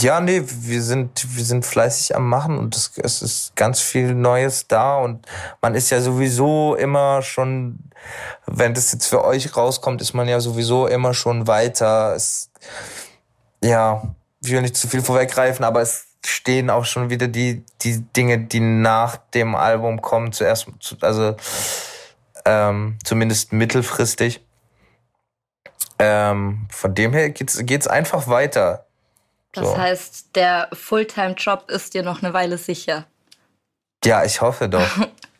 [0.00, 4.14] ja, nee, wir sind, wir sind fleißig am Machen und es, es ist ganz viel
[4.14, 5.26] Neues da und
[5.62, 7.78] man ist ja sowieso immer schon,
[8.46, 12.14] wenn das jetzt für euch rauskommt, ist man ja sowieso immer schon weiter.
[12.14, 12.50] Es,
[13.62, 14.02] ja,
[14.44, 18.38] ich will nicht zu viel vorweggreifen, aber es stehen auch schon wieder die, die Dinge,
[18.38, 20.68] die nach dem Album kommen, zuerst,
[21.00, 21.36] also
[22.44, 24.40] ähm, zumindest mittelfristig.
[25.98, 28.86] Ähm, von dem her geht's, geht's einfach weiter.
[29.52, 29.78] Das so.
[29.78, 33.06] heißt, der Fulltime-Job ist dir noch eine Weile sicher.
[34.04, 34.88] Ja, ich hoffe doch.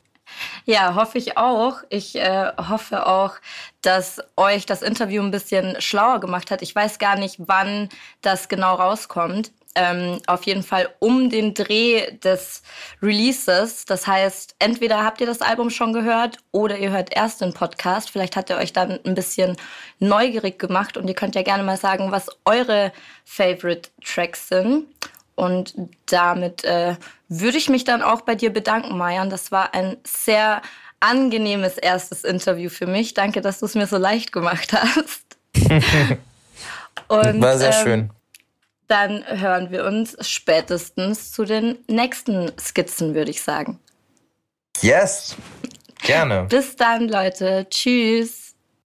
[0.67, 1.83] Ja, hoffe ich auch.
[1.91, 3.35] Ich äh, hoffe auch,
[3.83, 6.63] dass euch das Interview ein bisschen schlauer gemacht hat.
[6.63, 7.91] Ich weiß gar nicht, wann
[8.23, 9.53] das genau rauskommt.
[9.77, 12.63] Ähm, auf jeden Fall um den Dreh des
[13.03, 13.85] Releases.
[13.85, 18.11] Das heißt, entweder habt ihr das Album schon gehört oder ihr hört erst den Podcast.
[18.11, 19.57] Vielleicht hat er euch dann ein bisschen
[19.99, 22.93] neugierig gemacht und ihr könnt ja gerne mal sagen, was eure
[23.25, 24.87] Favorite Tracks sind.
[25.37, 25.75] Und
[26.07, 26.97] damit äh,
[27.29, 29.31] würde ich mich dann auch bei dir bedanken, Mayan.
[29.31, 30.63] Das war ein sehr
[31.01, 33.15] angenehmes erstes Interview für mich.
[33.15, 35.25] Danke, dass du es mir so leicht gemacht hast.
[37.09, 38.11] Und, war sehr ähm, schön.
[38.89, 43.81] Dann hören wir uns spätestens zu den nächsten Skizzen, würde ich sagen.
[44.81, 45.37] Yes,
[46.03, 46.45] gerne.
[46.45, 47.67] Bis dann, Leute.
[47.71, 48.44] Tschüss.